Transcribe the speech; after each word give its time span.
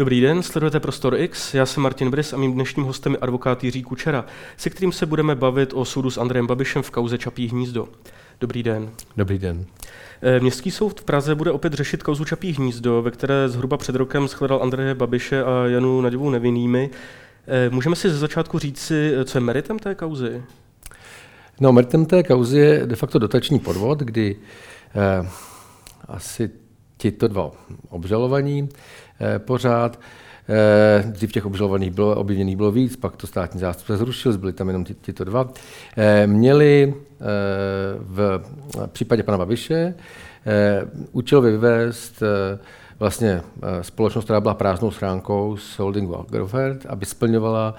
Dobrý 0.00 0.20
den, 0.20 0.42
sledujete 0.42 0.80
Prostor 0.80 1.14
X, 1.14 1.54
já 1.54 1.66
jsem 1.66 1.82
Martin 1.82 2.10
Brys 2.10 2.32
a 2.32 2.36
mým 2.36 2.52
dnešním 2.52 2.86
hostem 2.86 3.12
je 3.12 3.18
advokát 3.18 3.64
Jiří 3.64 3.82
Kučera, 3.82 4.24
se 4.56 4.70
kterým 4.70 4.92
se 4.92 5.06
budeme 5.06 5.34
bavit 5.34 5.72
o 5.74 5.84
soudu 5.84 6.10
s 6.10 6.18
Andrejem 6.18 6.46
Babišem 6.46 6.82
v 6.82 6.90
kauze 6.90 7.18
Čapí 7.18 7.48
hnízdo. 7.48 7.88
Dobrý 8.40 8.62
den. 8.62 8.90
Dobrý 9.16 9.38
den. 9.38 9.66
Eh, 10.22 10.40
Městský 10.40 10.70
soud 10.70 11.00
v 11.00 11.04
Praze 11.04 11.34
bude 11.34 11.50
opět 11.50 11.72
řešit 11.72 12.02
kauzu 12.02 12.24
Čapí 12.24 12.52
hnízdo, 12.52 13.02
ve 13.02 13.10
které 13.10 13.48
zhruba 13.48 13.76
před 13.76 13.94
rokem 13.94 14.28
shledal 14.28 14.62
Andreje 14.62 14.94
Babiše 14.94 15.44
a 15.44 15.66
Janu 15.66 16.00
Naděvou 16.00 16.30
nevinnými. 16.30 16.90
Eh, 17.46 17.70
můžeme 17.70 17.96
si 17.96 18.10
ze 18.10 18.18
začátku 18.18 18.58
říci, 18.58 19.12
co 19.24 19.38
je 19.38 19.42
meritem 19.42 19.78
té 19.78 19.94
kauzy? 19.94 20.42
No, 21.60 21.72
meritem 21.72 22.06
té 22.06 22.22
kauzy 22.22 22.58
je 22.58 22.86
de 22.86 22.96
facto 22.96 23.18
dotační 23.18 23.58
podvod, 23.58 23.98
kdy 23.98 24.36
eh, 24.94 25.28
asi 26.08 26.50
tito 27.00 27.28
dva 27.28 27.50
obžalovaní 27.88 28.68
eh, 28.68 28.74
pořád, 29.38 30.00
eh, 30.48 31.04
dřív 31.06 31.32
těch 31.32 31.46
obžalovaných 31.46 31.90
bylo, 31.90 32.16
obviněných 32.16 32.56
bylo 32.56 32.72
víc, 32.72 32.96
pak 32.96 33.16
to 33.16 33.26
státní 33.26 33.60
zástupce 33.60 33.96
zrušil, 33.96 34.38
byli 34.38 34.52
tam 34.52 34.68
jenom 34.68 34.84
tito 34.84 35.24
dva, 35.24 35.48
eh, 35.96 36.26
měli 36.26 36.94
eh, 36.94 37.24
v 38.00 38.42
případě 38.86 39.22
pana 39.22 39.38
Babiše 39.38 39.94
eh, 40.46 40.82
účelově 41.12 41.50
vyvést 41.52 42.22
eh, 42.22 42.58
vlastně 43.00 43.42
eh, 43.62 43.82
společnost, 43.84 44.24
která 44.24 44.40
byla 44.40 44.54
prázdnou 44.54 44.90
schránkou 44.90 45.56
z 45.56 45.78
holdingu 45.78 46.16
Agrofert, 46.16 46.86
aby 46.86 47.06
splňovala 47.06 47.74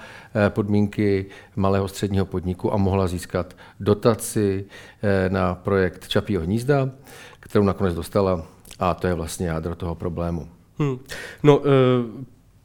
eh, 0.46 0.50
podmínky 0.50 1.26
malého 1.56 1.88
středního 1.88 2.26
podniku 2.26 2.74
a 2.74 2.76
mohla 2.76 3.06
získat 3.06 3.56
dotaci 3.80 4.64
eh, 5.02 5.28
na 5.30 5.54
projekt 5.54 6.08
Čapího 6.08 6.42
hnízda, 6.42 6.90
kterou 7.40 7.64
nakonec 7.64 7.94
dostala 7.94 8.42
a 8.78 8.94
to 8.94 9.06
je 9.06 9.14
vlastně 9.14 9.46
jádro 9.46 9.74
toho 9.74 9.94
problému. 9.94 10.48
Hmm. 10.82 10.98
No, 11.42 11.62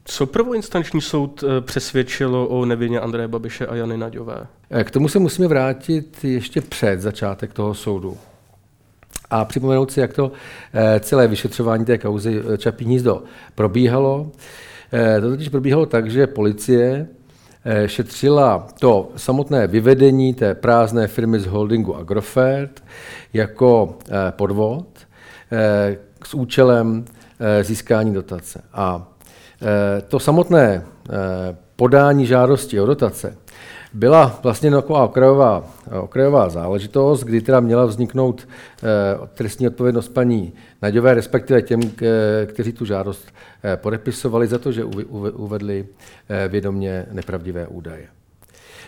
co 0.04 0.26
prvoinstanční 0.26 1.00
soud 1.00 1.44
přesvědčilo 1.60 2.46
o 2.46 2.64
nevině 2.64 3.00
Andreje 3.00 3.28
Babiše 3.28 3.66
a 3.66 3.74
Jany 3.74 3.96
Naďové? 3.96 4.46
K 4.84 4.90
tomu 4.90 5.08
se 5.08 5.18
musíme 5.18 5.48
vrátit 5.48 6.24
ještě 6.24 6.60
před 6.60 7.00
začátek 7.00 7.52
toho 7.52 7.74
soudu 7.74 8.16
a 9.30 9.44
připomenout 9.44 9.90
si, 9.90 10.00
jak 10.00 10.12
to 10.12 10.32
eh, 10.74 11.00
celé 11.00 11.28
vyšetřování 11.28 11.84
té 11.84 11.98
kauzy 11.98 12.42
eh, 12.54 12.58
Čapí 12.58 12.84
hnízdo 12.84 13.22
probíhalo. 13.54 14.30
Eh, 14.92 15.20
to 15.20 15.30
totiž 15.30 15.48
probíhalo 15.48 15.86
tak, 15.86 16.10
že 16.10 16.26
policie 16.26 17.06
šetřila 17.86 18.68
to 18.80 19.10
samotné 19.16 19.66
vyvedení 19.66 20.34
té 20.34 20.54
prázdné 20.54 21.06
firmy 21.06 21.40
z 21.40 21.46
holdingu 21.46 21.96
Agrofert 21.96 22.84
jako 23.32 23.98
podvod 24.30 24.86
s 26.24 26.34
účelem 26.34 27.04
získání 27.62 28.14
dotace. 28.14 28.64
A 28.72 29.08
to 30.08 30.20
samotné 30.20 30.84
podání 31.76 32.26
žádosti 32.26 32.80
o 32.80 32.86
dotace 32.86 33.36
byla 33.92 34.40
vlastně 34.42 34.70
taková 34.70 35.04
okrajová, 35.04 35.64
okrajová 36.00 36.48
záležitost, 36.48 37.24
kdy 37.24 37.40
teda 37.40 37.60
měla 37.60 37.84
vzniknout 37.84 38.48
eh, 38.48 39.26
trestní 39.34 39.66
odpovědnost 39.66 40.08
paní 40.08 40.52
Naďové, 40.82 41.14
respektive 41.14 41.62
těm, 41.62 41.80
kteří 42.46 42.72
tu 42.72 42.84
žádost 42.84 43.28
eh, 43.62 43.76
podepisovali 43.76 44.46
za 44.46 44.58
to, 44.58 44.72
že 44.72 44.84
uvedli 44.84 45.86
eh, 46.28 46.48
vědomě 46.48 47.06
nepravdivé 47.12 47.66
údaje. 47.66 48.06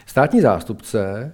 Státní 0.06 0.40
zástupce 0.40 1.32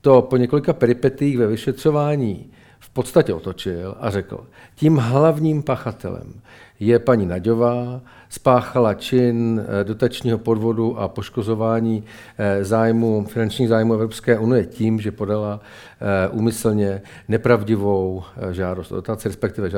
to 0.00 0.22
po 0.22 0.36
několika 0.36 0.72
peripetích 0.72 1.38
ve 1.38 1.46
vyšetřování 1.46 2.50
v 2.90 2.92
podstatě 2.92 3.34
otočil 3.34 3.96
a 4.00 4.10
řekl, 4.10 4.46
tím 4.74 4.96
hlavním 4.96 5.62
pachatelem 5.62 6.40
je 6.80 6.98
paní 6.98 7.26
Naďová, 7.26 8.00
spáchala 8.28 8.94
čin 8.94 9.64
eh, 9.80 9.84
dotačního 9.84 10.38
podvodu 10.38 10.98
a 10.98 11.08
poškozování 11.08 12.04
eh, 12.38 12.64
zájmu, 12.64 13.24
finančních 13.24 13.68
zájmů 13.68 13.94
Evropské 13.94 14.38
unie 14.38 14.66
tím, 14.66 15.00
že 15.00 15.12
podala 15.12 15.60
eh, 16.00 16.28
úmyslně 16.28 17.02
nepravdivou 17.28 18.22
žádost 18.50 18.92
o 18.92 18.94
dotaci, 18.94 19.28
respektive 19.28 19.70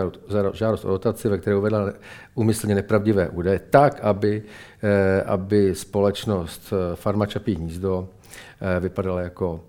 žádost 0.52 0.84
o 0.84 0.90
dotaci, 0.90 1.28
ve 1.28 1.38
které 1.38 1.56
uvedla 1.56 1.92
úmyslně 2.34 2.74
nepravdivé 2.74 3.28
údaje, 3.28 3.60
tak, 3.70 4.00
aby, 4.00 4.42
aby 5.26 5.74
společnost 5.74 6.72
Farma 6.94 7.26
Čapí 7.26 7.54
hnízdo 7.54 8.08
vypadala 8.80 9.20
jako 9.20 9.60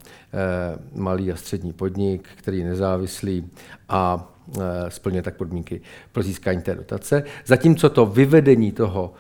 malý 0.96 1.32
a 1.32 1.36
střední 1.36 1.74
podnik, 1.74 2.28
který 2.36 2.60
je 2.60 2.66
nezávislý 2.66 3.50
a 3.90 4.32
Eh, 4.60 4.92
splňuje 4.92 5.22
tak 5.22 5.36
podmínky 5.36 5.82
pro 6.12 6.24
získání 6.24 6.62
té 6.62 6.76
dotace. 6.76 7.24
Zatímco 7.46 7.90
to 7.90 8.06
vyvedení 8.06 8.72
toho, 8.72 9.14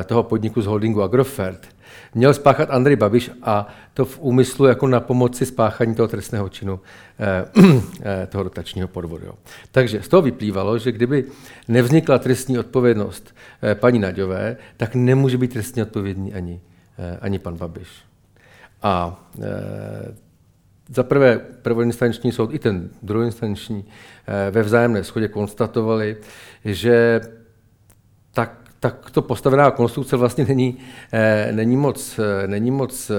eh, 0.00 0.04
toho 0.04 0.22
podniku 0.22 0.62
z 0.62 0.66
holdingu 0.66 1.02
Agrofert 1.02 1.66
měl 2.14 2.34
spáchat 2.34 2.70
Andrej 2.70 2.96
Babiš 2.96 3.30
a 3.42 3.68
to 3.94 4.04
v 4.04 4.18
úmyslu 4.20 4.66
jako 4.66 4.86
na 4.86 5.00
pomoci 5.00 5.46
spáchání 5.46 5.94
toho 5.94 6.08
trestného 6.08 6.48
činu 6.48 6.80
eh, 7.20 8.26
toho 8.26 8.44
dotačního 8.44 8.88
podvodu. 8.88 9.32
Takže 9.72 10.02
z 10.02 10.08
toho 10.08 10.22
vyplývalo, 10.22 10.78
že 10.78 10.92
kdyby 10.92 11.24
nevznikla 11.68 12.18
trestní 12.18 12.58
odpovědnost 12.58 13.34
paní 13.74 13.98
Naďové, 13.98 14.56
tak 14.76 14.94
nemůže 14.94 15.38
být 15.38 15.52
trestně 15.52 15.82
odpovědný 15.82 16.34
ani, 16.34 16.60
ani 17.20 17.38
pan 17.38 17.56
Babiš. 17.56 18.07
A 18.82 19.24
za 20.88 21.02
prvé 21.02 21.38
prvoinstanční 21.62 22.32
soud 22.32 22.54
i 22.54 22.58
ten 22.58 22.90
druhoinstanční 23.02 23.84
eh, 24.26 24.50
ve 24.50 24.62
vzájemné 24.62 25.02
shodě 25.02 25.28
konstatovali, 25.28 26.16
že 26.64 27.20
tak, 28.32 28.54
takto 28.80 29.22
postavená 29.22 29.70
konstrukce 29.70 30.16
vlastně 30.16 30.44
není, 30.44 30.78
eh, 31.12 31.48
není 31.52 31.76
moc, 31.76 32.20
není 32.46 32.70
moc 32.70 33.10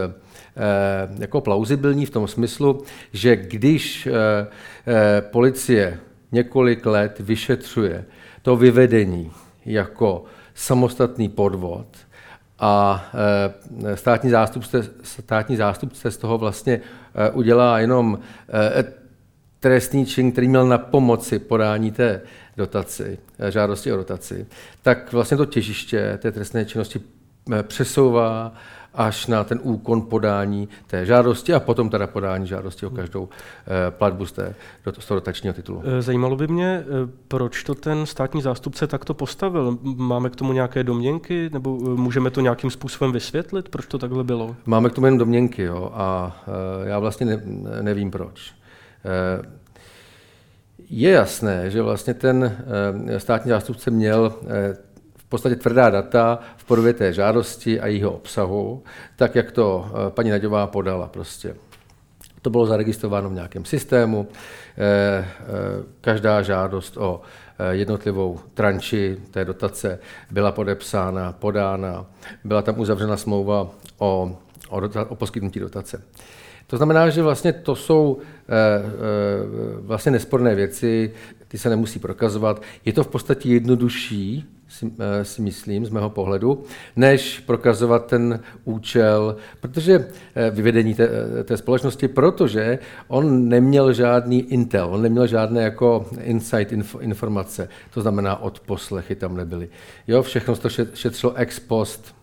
jako 1.19 1.41
plauzibilní 1.41 2.05
v 2.05 2.09
tom 2.09 2.27
smyslu, 2.27 2.83
že 3.13 3.35
když 3.35 4.07
policie 5.31 5.99
několik 6.31 6.85
let 6.85 7.19
vyšetřuje 7.19 8.05
to 8.41 8.55
vyvedení 8.55 9.31
jako 9.65 10.23
samostatný 10.53 11.29
podvod, 11.29 11.87
a 12.59 13.05
e, 13.85 13.97
státní 13.97 14.29
zástupce, 14.29 14.89
státní 15.03 15.55
zástupce 15.55 16.11
z 16.11 16.17
toho 16.17 16.37
vlastně 16.37 16.81
e, 17.15 17.29
udělá 17.29 17.79
jenom 17.79 18.19
e, 18.49 18.83
trestný 19.59 20.05
čin, 20.05 20.31
který 20.31 20.47
měl 20.47 20.67
na 20.67 20.77
pomoci 20.77 21.39
podání 21.39 21.91
té 21.91 22.21
dotaci, 22.57 23.19
žádosti 23.49 23.93
o 23.93 23.97
dotaci, 23.97 24.47
tak 24.81 25.13
vlastně 25.13 25.37
to 25.37 25.45
těžiště 25.45 26.19
té 26.21 26.31
trestné 26.31 26.65
činnosti 26.65 27.01
přesouvá 27.61 28.53
až 28.93 29.27
na 29.27 29.43
ten 29.43 29.59
úkon 29.63 30.01
podání 30.01 30.69
té 30.87 31.05
žádosti 31.05 31.53
a 31.53 31.59
potom 31.59 31.89
teda 31.89 32.07
podání 32.07 32.47
žádosti 32.47 32.85
o 32.85 32.89
každou 32.89 33.29
eh, 33.29 33.91
platbu 33.91 34.25
z, 34.25 34.31
té, 34.31 34.55
z 34.99 35.05
toho 35.05 35.19
dotačního 35.19 35.53
titulu. 35.53 35.83
Eh, 35.85 36.01
zajímalo 36.01 36.35
by 36.35 36.47
mě, 36.47 36.83
eh, 36.83 36.85
proč 37.27 37.63
to 37.63 37.75
ten 37.75 38.05
státní 38.05 38.41
zástupce 38.41 38.87
takto 38.87 39.13
postavil. 39.13 39.77
Máme 39.83 40.29
k 40.29 40.35
tomu 40.35 40.53
nějaké 40.53 40.83
domněnky, 40.83 41.49
nebo 41.53 41.77
můžeme 41.77 42.29
to 42.29 42.41
nějakým 42.41 42.71
způsobem 42.71 43.11
vysvětlit, 43.11 43.69
proč 43.69 43.85
to 43.85 43.97
takhle 43.97 44.23
bylo? 44.23 44.55
Máme 44.65 44.89
k 44.89 44.93
tomu 44.93 45.07
jen 45.07 45.17
domněnky, 45.17 45.63
jo, 45.63 45.91
a 45.93 46.37
já 46.83 46.99
vlastně 46.99 47.25
ne, 47.25 47.41
nevím 47.81 48.11
proč. 48.11 48.53
Je 50.89 51.11
jasné, 51.11 51.69
že 51.69 51.81
vlastně 51.81 52.13
ten 52.13 52.57
státní 53.17 53.49
zástupce 53.49 53.91
měl 53.91 54.33
podstatě 55.29 55.55
tvrdá 55.55 55.89
data 55.89 56.39
v 56.57 56.65
podobě 56.65 56.93
té 56.93 57.13
žádosti 57.13 57.79
a 57.79 57.87
jejího 57.87 58.11
obsahu, 58.11 58.83
tak 59.15 59.35
jak 59.35 59.51
to 59.51 59.85
eh, 59.87 60.09
paní 60.09 60.29
Naďová 60.29 60.67
podala 60.67 61.07
prostě. 61.07 61.55
To 62.41 62.49
bylo 62.49 62.65
zaregistrováno 62.65 63.29
v 63.29 63.33
nějakém 63.33 63.65
systému. 63.65 64.27
Eh, 64.27 64.81
eh, 64.81 65.25
každá 66.01 66.41
žádost 66.41 66.97
o 66.97 67.21
jednotlivou 67.71 68.39
tranči 68.53 69.17
té 69.31 69.45
dotace 69.45 69.99
byla 70.31 70.51
podepsána, 70.51 71.31
podána, 71.31 72.05
byla 72.43 72.61
tam 72.61 72.79
uzavřena 72.79 73.17
smlouva 73.17 73.69
o, 73.97 74.37
o, 74.69 74.79
dota, 74.79 75.05
o 75.09 75.15
poskytnutí 75.15 75.59
dotace. 75.59 76.03
To 76.67 76.77
znamená, 76.77 77.09
že 77.09 77.21
vlastně 77.21 77.53
to 77.53 77.75
jsou 77.75 78.17
vlastně 79.81 80.11
nesporné 80.11 80.55
věci, 80.55 81.13
ty 81.47 81.57
se 81.57 81.69
nemusí 81.69 81.99
prokazovat. 81.99 82.61
Je 82.85 82.93
to 82.93 83.03
v 83.03 83.07
podstatě 83.07 83.49
jednodušší 83.49 84.58
si, 84.69 84.91
eh, 84.99 85.25
si 85.25 85.41
myslím, 85.41 85.85
z 85.85 85.89
mého 85.89 86.09
pohledu, 86.09 86.63
než 86.95 87.39
prokazovat 87.39 88.05
ten 88.05 88.39
účel, 88.63 89.35
protože 89.59 90.07
eh, 90.35 90.49
vyvedení 90.49 90.93
té, 90.93 91.09
eh, 91.39 91.43
té 91.43 91.57
společnosti, 91.57 92.07
protože 92.07 92.79
on 93.07 93.49
neměl 93.49 93.93
žádný 93.93 94.41
intel, 94.41 94.87
on 94.91 95.01
neměl 95.01 95.27
žádné 95.27 95.61
jako 95.63 96.05
insight 96.21 96.73
informace, 96.99 97.69
to 97.93 98.01
znamená 98.01 98.41
od 98.41 98.59
poslechy 98.59 99.15
tam 99.15 99.37
nebyly. 99.37 99.69
Jo, 100.07 100.23
všechno 100.23 100.55
to 100.55 100.69
šetřilo 100.69 101.33
ex 101.33 101.59
post, 101.59 102.15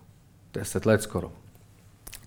10 0.54 0.86
let 0.86 1.02
skoro. 1.02 1.45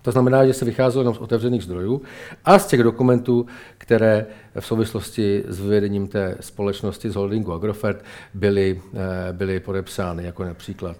To 0.02 0.12
znamená, 0.12 0.46
že 0.46 0.52
se 0.52 0.64
vycházelo 0.64 1.02
jenom 1.02 1.14
z 1.14 1.18
otevřených 1.18 1.64
zdrojů 1.64 2.02
a 2.44 2.58
z 2.58 2.66
těch 2.66 2.82
dokumentů, 2.82 3.46
které 3.78 4.26
v 4.60 4.66
souvislosti 4.66 5.44
s 5.48 5.60
vyvedením 5.60 6.08
té 6.08 6.36
společnosti 6.40 7.10
z 7.10 7.14
holdingu 7.14 7.52
Agrofert 7.52 8.04
byly, 8.34 8.80
eh, 8.94 9.32
byly 9.32 9.60
podepsány, 9.60 10.24
jako 10.24 10.44
například 10.44 10.96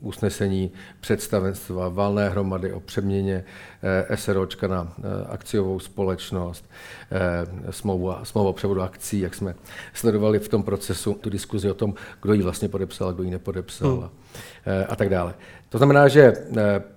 usnesení 0.00 0.70
představenstva 1.00 1.88
valné 1.88 2.28
hromady 2.28 2.72
o 2.72 2.80
přeměně 2.80 3.44
SROčka 4.14 4.66
na 4.66 4.92
akciovou 5.28 5.78
společnost, 5.78 6.70
smlouvu, 7.70 8.12
smlouvu 8.22 8.50
o 8.50 8.52
převodu 8.52 8.82
akcí, 8.82 9.20
jak 9.20 9.34
jsme 9.34 9.54
sledovali 9.94 10.38
v 10.38 10.48
tom 10.48 10.62
procesu 10.62 11.14
tu 11.20 11.30
diskuzi 11.30 11.70
o 11.70 11.74
tom, 11.74 11.94
kdo 12.22 12.32
ji 12.32 12.42
vlastně 12.42 12.68
podepsal, 12.68 13.12
kdo 13.12 13.22
ji 13.22 13.30
nepodepsal 13.30 13.96
hmm. 13.96 14.84
a 14.88 14.96
tak 14.96 15.08
dále. 15.08 15.34
To 15.68 15.78
znamená, 15.78 16.08
že 16.08 16.32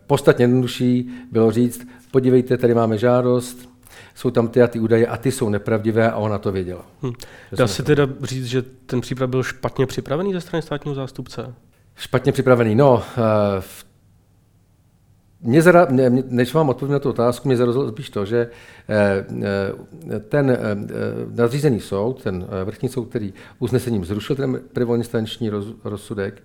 podstatně 0.07 0.44
jednodušší 0.44 1.10
bylo 1.31 1.51
říct, 1.51 1.88
podívejte, 2.12 2.57
tady 2.57 2.74
máme 2.74 2.98
žádost, 2.98 3.73
jsou 4.16 4.31
tam 4.31 4.48
ty 4.48 4.62
a 4.62 4.68
ty 4.68 4.80
údaje 4.80 5.07
a 5.07 5.18
ty 5.18 5.31
jsou 5.31 5.50
nepravdivé 5.50 6.12
a 6.12 6.16
ona 6.16 6.38
to 6.38 6.51
věděla. 6.51 6.86
Hmm. 7.01 7.13
Dá 7.51 7.68
se 7.68 7.84
teda 7.84 8.07
říct, 8.24 8.45
že 8.45 8.62
ten 8.62 9.01
případ 9.01 9.30
byl 9.30 9.44
špatně 9.44 9.86
připravený 9.86 10.34
ze 10.34 10.42
strany 10.42 10.62
státního 10.62 10.95
zástupce? 10.95 11.54
Špatně 11.95 12.31
připravený, 12.31 12.75
no. 12.75 12.94
Uh, 12.94 13.04
mě 15.44 15.62
zara, 15.62 15.88
mě, 15.90 16.10
než 16.10 16.54
vám 16.54 16.69
odpovím 16.69 16.94
na 16.94 17.00
tu 17.00 17.10
otázku, 17.10 17.48
mě 17.48 17.57
zarazilo 17.57 17.92
spíš 17.92 18.10
to, 18.10 18.25
že 18.25 18.50
eh, 18.90 19.25
eh, 20.13 20.19
ten 20.19 20.57
nadřízený 21.36 21.80
soud, 21.80 22.24
ten 22.24 22.48
vrchní 22.66 22.89
soud, 22.89 23.06
který 23.06 23.34
usnesením 23.60 24.06
zrušil 24.06 24.36
ten 24.36 24.62
prvoinstanční 24.74 25.51
rozsudek, 25.84 26.44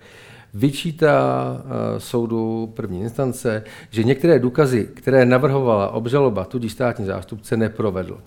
vyčítá 0.54 1.56
eh, 1.60 2.00
soudu 2.00 2.72
první 2.76 3.00
instance, 3.00 3.64
že 3.90 4.04
některé 4.04 4.38
důkazy, 4.38 4.88
které 4.94 5.24
navrhovala 5.24 5.90
obžaloba, 5.90 6.44
tudíž 6.44 6.72
státní 6.72 7.06
zástupce, 7.06 7.56
neprovedl. 7.56 8.18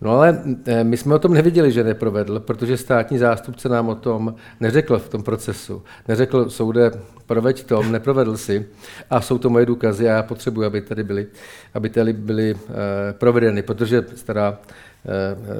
No 0.00 0.10
ale 0.10 0.42
eh, 0.66 0.84
my 0.84 0.96
jsme 0.96 1.14
o 1.14 1.18
tom 1.18 1.34
neviděli, 1.34 1.72
že 1.72 1.84
neprovedl, 1.84 2.40
protože 2.40 2.76
státní 2.76 3.18
zástupce 3.18 3.68
nám 3.68 3.88
o 3.88 3.94
tom 3.94 4.34
neřekl 4.60 4.98
v 4.98 5.08
tom 5.08 5.22
procesu. 5.22 5.82
Neřekl 6.08 6.50
soude, 6.50 6.90
proveď 7.26 7.64
to, 7.64 7.82
neprovedl 7.82 8.36
si 8.36 8.66
a 9.10 9.20
jsou 9.20 9.38
to 9.38 9.50
moje 9.50 9.66
důkazy 9.66 10.08
a 10.08 10.12
já 10.12 10.22
potřebuji, 10.22 10.64
aby 10.64 10.80
tady 10.80 11.04
byly, 11.04 11.26
aby 11.74 11.90
tady 11.90 12.12
byly 12.12 12.54
eh, 12.54 13.12
provedeny, 13.12 13.62
protože 13.62 14.04
stará 14.14 14.58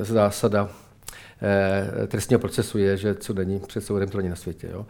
zásada 0.03 0.69
trestního 2.09 2.41
procesu 2.41 2.79
je, 2.79 2.97
že 2.97 3.15
co 3.15 3.35
není 3.35 3.61
před 3.61 3.81
soudem, 3.81 4.09
to 4.09 4.17
není 4.17 4.29
na 4.29 4.37
světě. 4.37 4.69
Jo. 4.73 4.87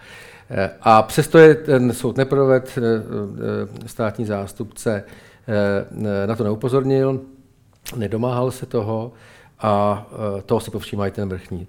Eh, 0.51 0.71
a 0.81 1.03
přesto 1.03 1.39
je 1.39 1.55
ten 1.55 1.93
soud 1.93 2.17
neproved, 2.17 2.79
eh, 2.79 2.81
eh, 3.85 3.89
státní 3.89 4.25
zástupce 4.25 5.05
na 6.27 6.37
to 6.37 6.45
neupozornil, 6.45 7.21
nedomáhal 7.97 8.51
se 8.51 8.67
toho 8.67 9.13
a 9.59 10.07
toho 10.47 10.61
si 10.61 10.71
povšímá 10.71 11.07
i 11.07 11.11
ten 11.11 11.29
vrchní 11.29 11.67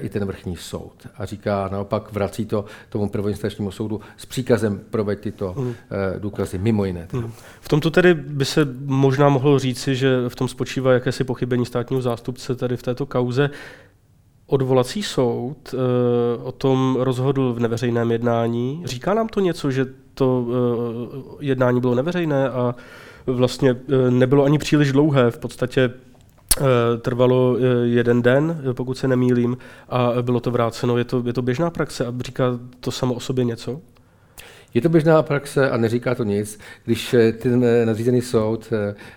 i 0.00 0.08
ten 0.08 0.24
vrchní 0.24 0.56
soud. 0.56 1.06
A 1.18 1.24
říká 1.24 1.68
naopak, 1.72 2.12
vrací 2.12 2.46
to 2.46 2.64
tomu 2.88 3.08
prvoinstančnímu 3.08 3.70
soudu 3.70 4.00
s 4.16 4.26
příkazem 4.26 4.80
proveď 4.90 5.20
tyto 5.20 5.54
mm. 5.58 5.74
důkazy, 6.18 6.58
mimo 6.58 6.84
jiné. 6.84 7.08
Mm. 7.12 7.32
V 7.60 7.68
tomto 7.68 7.90
tedy 7.90 8.14
by 8.14 8.44
se 8.44 8.68
možná 8.84 9.28
mohlo 9.28 9.58
říci, 9.58 9.96
že 9.96 10.28
v 10.28 10.36
tom 10.36 10.48
spočívá 10.48 10.92
jakési 10.92 11.24
pochybení 11.24 11.66
státního 11.66 12.02
zástupce 12.02 12.54
tady 12.54 12.76
v 12.76 12.82
této 12.82 13.06
kauze 13.06 13.50
odvolací 14.50 15.02
soud 15.02 15.74
uh, 15.74 15.80
o 16.46 16.52
tom 16.52 16.96
rozhodl 17.00 17.52
v 17.52 17.60
neveřejném 17.60 18.10
jednání. 18.10 18.82
Říká 18.84 19.14
nám 19.14 19.28
to 19.28 19.40
něco, 19.40 19.70
že 19.70 19.86
to 20.14 20.40
uh, 20.40 21.34
jednání 21.40 21.80
bylo 21.80 21.94
neveřejné 21.94 22.50
a 22.50 22.74
vlastně 23.26 23.72
uh, 23.72 24.10
nebylo 24.10 24.44
ani 24.44 24.58
příliš 24.58 24.92
dlouhé, 24.92 25.30
v 25.30 25.38
podstatě 25.38 25.90
trvalo 27.02 27.56
jeden 27.82 28.22
den, 28.22 28.62
pokud 28.72 28.98
se 28.98 29.08
nemýlím, 29.08 29.56
a 29.88 30.12
bylo 30.22 30.40
to 30.40 30.50
vráceno. 30.50 30.98
Je 30.98 31.04
to, 31.04 31.22
je 31.26 31.32
to 31.32 31.42
běžná 31.42 31.70
praxe 31.70 32.06
a 32.06 32.12
říká 32.20 32.44
to 32.80 32.90
samo 32.90 33.14
o 33.14 33.20
sobě 33.20 33.44
něco? 33.44 33.80
Je 34.74 34.80
to 34.80 34.88
běžná 34.88 35.22
praxe 35.22 35.70
a 35.70 35.76
neříká 35.76 36.14
to 36.14 36.24
nic, 36.24 36.58
když 36.84 37.14
eh, 37.14 37.32
ten 37.32 37.64
eh, 37.64 37.86
nadřízený 37.86 38.22
soud 38.22 38.72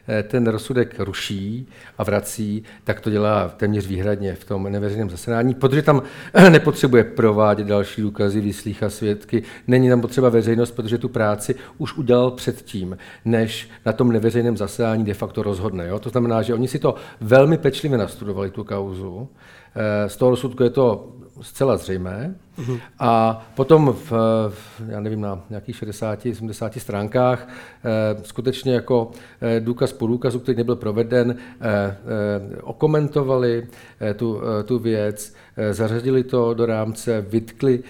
eh, 0.07 0.23
ten 0.23 0.47
rozsudek 0.47 0.99
ruší 0.99 1.67
a 1.97 2.03
vrací, 2.03 2.63
tak 2.83 2.99
to 3.01 3.09
dělá 3.09 3.49
téměř 3.49 3.87
výhradně 3.87 4.35
v 4.35 4.45
tom 4.45 4.71
neveřejném 4.71 5.09
zasedání, 5.09 5.53
protože 5.53 5.81
tam 5.81 6.01
nepotřebuje 6.49 7.03
provádět 7.03 7.67
další 7.67 8.01
důkazy, 8.01 8.41
vyslícha 8.41 8.89
svědky, 8.89 9.43
není 9.67 9.89
tam 9.89 10.01
potřeba 10.01 10.29
veřejnost, 10.29 10.71
protože 10.71 10.97
tu 10.97 11.09
práci 11.09 11.55
už 11.77 11.97
udělal 11.97 12.31
předtím, 12.31 12.97
než 13.25 13.69
na 13.85 13.93
tom 13.93 14.11
neveřejném 14.11 14.57
zasedání 14.57 15.03
de 15.03 15.13
facto 15.13 15.43
rozhodne. 15.43 15.87
Jo? 15.87 15.99
To 15.99 16.09
znamená, 16.09 16.41
že 16.41 16.53
oni 16.53 16.67
si 16.67 16.79
to 16.79 16.95
velmi 17.21 17.57
pečlivě 17.57 17.97
nastudovali, 17.97 18.49
tu 18.49 18.63
kauzu, 18.63 19.29
z 20.07 20.17
toho 20.17 20.31
rozsudku 20.31 20.63
je 20.63 20.69
to 20.69 21.13
zcela 21.41 21.77
zřejmé. 21.77 22.35
A 22.99 23.41
potom 23.55 23.95
v, 24.09 24.13
já 24.87 24.99
nevím, 24.99 25.21
na 25.21 25.41
nějakých 25.49 25.83
60-70 25.83 26.79
stránkách 26.79 27.47
eh, 27.47 28.23
skutečně 28.23 28.73
jako 28.73 29.11
eh, 29.41 29.59
důkaz 29.59 29.93
po 29.93 30.07
důkazu, 30.07 30.39
který 30.39 30.57
nebyl 30.57 30.75
proveden, 30.75 31.35
eh, 31.61 31.97
okomentovali 32.61 33.67
tu, 34.15 34.41
tu 34.65 34.79
věc, 34.79 35.33
zařadili 35.71 36.23
to 36.23 36.53
do 36.53 36.65
rámce, 36.65 37.25
vytkli 37.29 37.83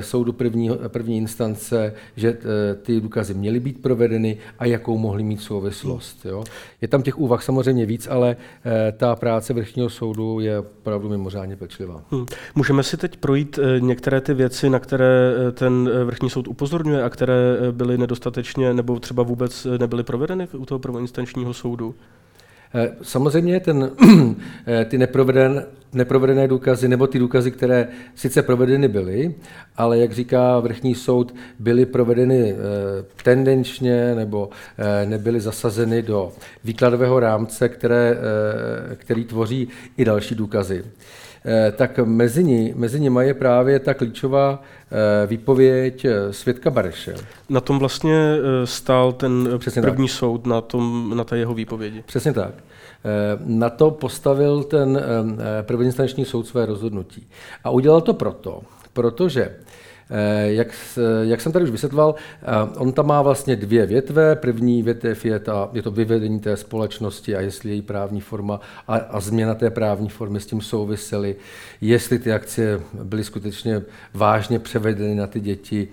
soudu 0.00 0.32
první, 0.32 0.70
první 0.88 1.16
instance, 1.16 1.94
že 2.16 2.38
ty 2.82 3.00
důkazy 3.00 3.34
měly 3.34 3.60
být 3.60 3.82
provedeny 3.82 4.38
a 4.58 4.66
jakou 4.66 4.98
mohly 4.98 5.22
mít 5.22 5.40
souvislost. 5.40 6.26
Jo. 6.26 6.44
Je 6.80 6.88
tam 6.88 7.02
těch 7.02 7.18
úvah 7.18 7.42
samozřejmě 7.42 7.86
víc, 7.86 8.08
ale 8.10 8.36
ta 8.96 9.16
práce 9.16 9.52
vrchního 9.52 9.90
soudu 9.90 10.40
je 10.40 10.58
opravdu 10.58 11.08
mimořádně 11.08 11.56
pečlivá. 11.56 12.02
Hmm. 12.10 12.26
Můžeme 12.54 12.82
si 12.82 12.96
teď 12.96 13.16
projít 13.16 13.58
některé 13.78 14.20
ty 14.20 14.34
věci, 14.34 14.70
na 14.70 14.78
které 14.78 15.34
ten 15.52 15.90
vrchní 16.04 16.30
soud 16.30 16.48
upozorňuje 16.48 17.02
a 17.02 17.10
které 17.10 17.56
byly 17.70 17.98
nedostatečně 17.98 18.74
nebo 18.74 19.00
třeba 19.00 19.22
vůbec 19.22 19.66
nebyly 19.78 20.02
provedeny 20.02 20.48
u 20.52 20.66
toho 20.66 20.78
prvoinstančního 20.78 21.54
soudu? 21.54 21.94
Eh, 22.76 22.92
samozřejmě 23.02 23.60
ten, 23.60 23.90
eh, 24.66 24.84
ty 24.84 24.98
neproveden, 24.98 25.66
neprovedené 25.92 26.48
důkazy 26.48 26.88
nebo 26.88 27.06
ty 27.06 27.18
důkazy, 27.18 27.50
které 27.50 27.88
sice 28.14 28.42
provedeny 28.42 28.88
byly, 28.88 29.34
ale 29.76 29.98
jak 29.98 30.12
říká 30.12 30.60
vrchní 30.60 30.94
soud, 30.94 31.34
byly 31.58 31.86
provedeny 31.86 32.52
eh, 32.52 32.56
tendenčně 33.22 34.14
nebo 34.14 34.50
nebyly 35.04 35.40
zasazeny 35.40 36.02
do 36.02 36.32
výkladového 36.64 37.20
rámce, 37.20 37.68
které, 37.68 38.16
který 38.94 39.24
tvoří 39.24 39.68
i 39.96 40.04
další 40.04 40.34
důkazy. 40.34 40.84
Eh, 41.48 41.72
tak 41.72 41.98
mezi, 42.04 42.44
ní, 42.44 42.72
mezi 42.76 43.00
nimi 43.00 43.26
je 43.26 43.34
právě 43.34 43.78
ta 43.78 43.94
klíčová 43.94 44.62
eh, 44.62 45.26
výpověď 45.26 46.04
eh, 46.04 46.32
svědka 46.32 46.70
Bareše. 46.70 47.14
Na 47.48 47.60
tom 47.60 47.78
vlastně 47.78 48.36
stál 48.64 49.12
ten 49.12 49.48
Přesně 49.58 49.82
první 49.82 50.08
tak. 50.08 50.16
soud, 50.16 50.46
na, 50.46 50.60
tom, 50.60 51.12
na 51.16 51.24
té 51.24 51.38
jeho 51.38 51.54
výpovědi. 51.54 52.02
Přesně 52.06 52.32
tak. 52.32 52.54
Na 53.44 53.70
to 53.70 53.90
postavil 53.90 54.64
ten 54.64 55.02
prvoinstanční 55.62 56.24
soud 56.24 56.46
své 56.46 56.66
rozhodnutí. 56.66 57.28
A 57.64 57.70
udělal 57.70 58.00
to 58.00 58.14
proto, 58.14 58.60
protože 58.92 59.50
jak, 60.46 60.68
jak 61.22 61.40
jsem 61.40 61.52
tady 61.52 61.64
už 61.64 61.70
vysvětloval, 61.70 62.14
eh, 62.42 62.46
on 62.78 62.92
tam 62.92 63.06
má 63.06 63.22
vlastně 63.22 63.56
dvě 63.56 63.86
větve. 63.86 64.36
První 64.36 64.82
větev 64.82 65.24
je, 65.24 65.38
ta, 65.38 65.68
je 65.72 65.82
to 65.82 65.90
vyvedení 65.90 66.40
té 66.40 66.56
společnosti 66.56 67.36
a 67.36 67.40
jestli 67.40 67.70
její 67.70 67.82
právní 67.82 68.20
forma 68.20 68.60
a, 68.88 68.96
a 68.96 69.20
změna 69.20 69.54
té 69.54 69.70
právní 69.70 70.08
formy 70.08 70.40
s 70.40 70.46
tím 70.46 70.60
souvisely, 70.60 71.36
jestli 71.80 72.18
ty 72.18 72.32
akcie 72.32 72.80
byly 73.02 73.24
skutečně 73.24 73.82
vážně 74.14 74.58
převedeny 74.58 75.14
na 75.14 75.26
ty 75.26 75.40
děti 75.40 75.88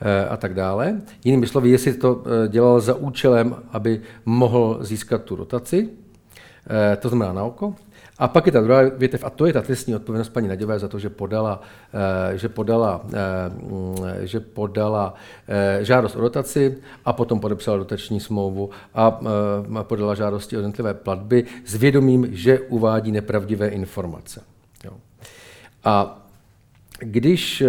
eh, 0.00 0.28
a 0.28 0.36
tak 0.36 0.54
dále. 0.54 1.00
Jinými 1.24 1.46
slovy, 1.46 1.70
jestli 1.70 1.92
to 1.92 2.24
dělal 2.48 2.80
za 2.80 2.94
účelem, 2.94 3.56
aby 3.72 4.00
mohl 4.24 4.78
získat 4.80 5.22
tu 5.22 5.36
dotaci, 5.36 5.88
to 6.98 7.08
znamená 7.08 7.32
na 7.32 7.44
oko, 7.44 7.74
a 8.18 8.28
pak 8.28 8.46
je 8.46 8.52
ta 8.52 8.60
druhá 8.60 8.82
větev, 8.82 9.24
a 9.24 9.30
to 9.30 9.46
je 9.46 9.52
ta 9.52 9.62
trestní 9.62 9.94
odpovědnost 9.94 10.28
paní 10.28 10.48
Naďové 10.48 10.78
za 10.78 10.88
to, 10.88 10.98
že 10.98 11.10
podala, 11.10 11.60
eh, 12.32 12.38
že 12.38 12.48
podala, 12.48 13.00
eh, 13.14 14.26
že 14.26 14.40
podala 14.40 15.14
eh, 15.48 15.84
žádost 15.84 16.16
o 16.16 16.20
dotaci 16.20 16.78
a 17.04 17.12
potom 17.12 17.40
podepsala 17.40 17.76
dotační 17.76 18.20
smlouvu 18.20 18.70
a 18.94 19.20
podala 19.82 20.14
žádosti 20.14 20.56
o 20.56 20.58
jednotlivé 20.58 20.94
platby 20.94 21.44
s 21.64 21.74
vědomím, 21.74 22.26
že 22.30 22.60
uvádí 22.60 23.12
nepravdivé 23.12 23.68
informace. 23.68 24.42
A 25.84 26.18
když 26.98 27.62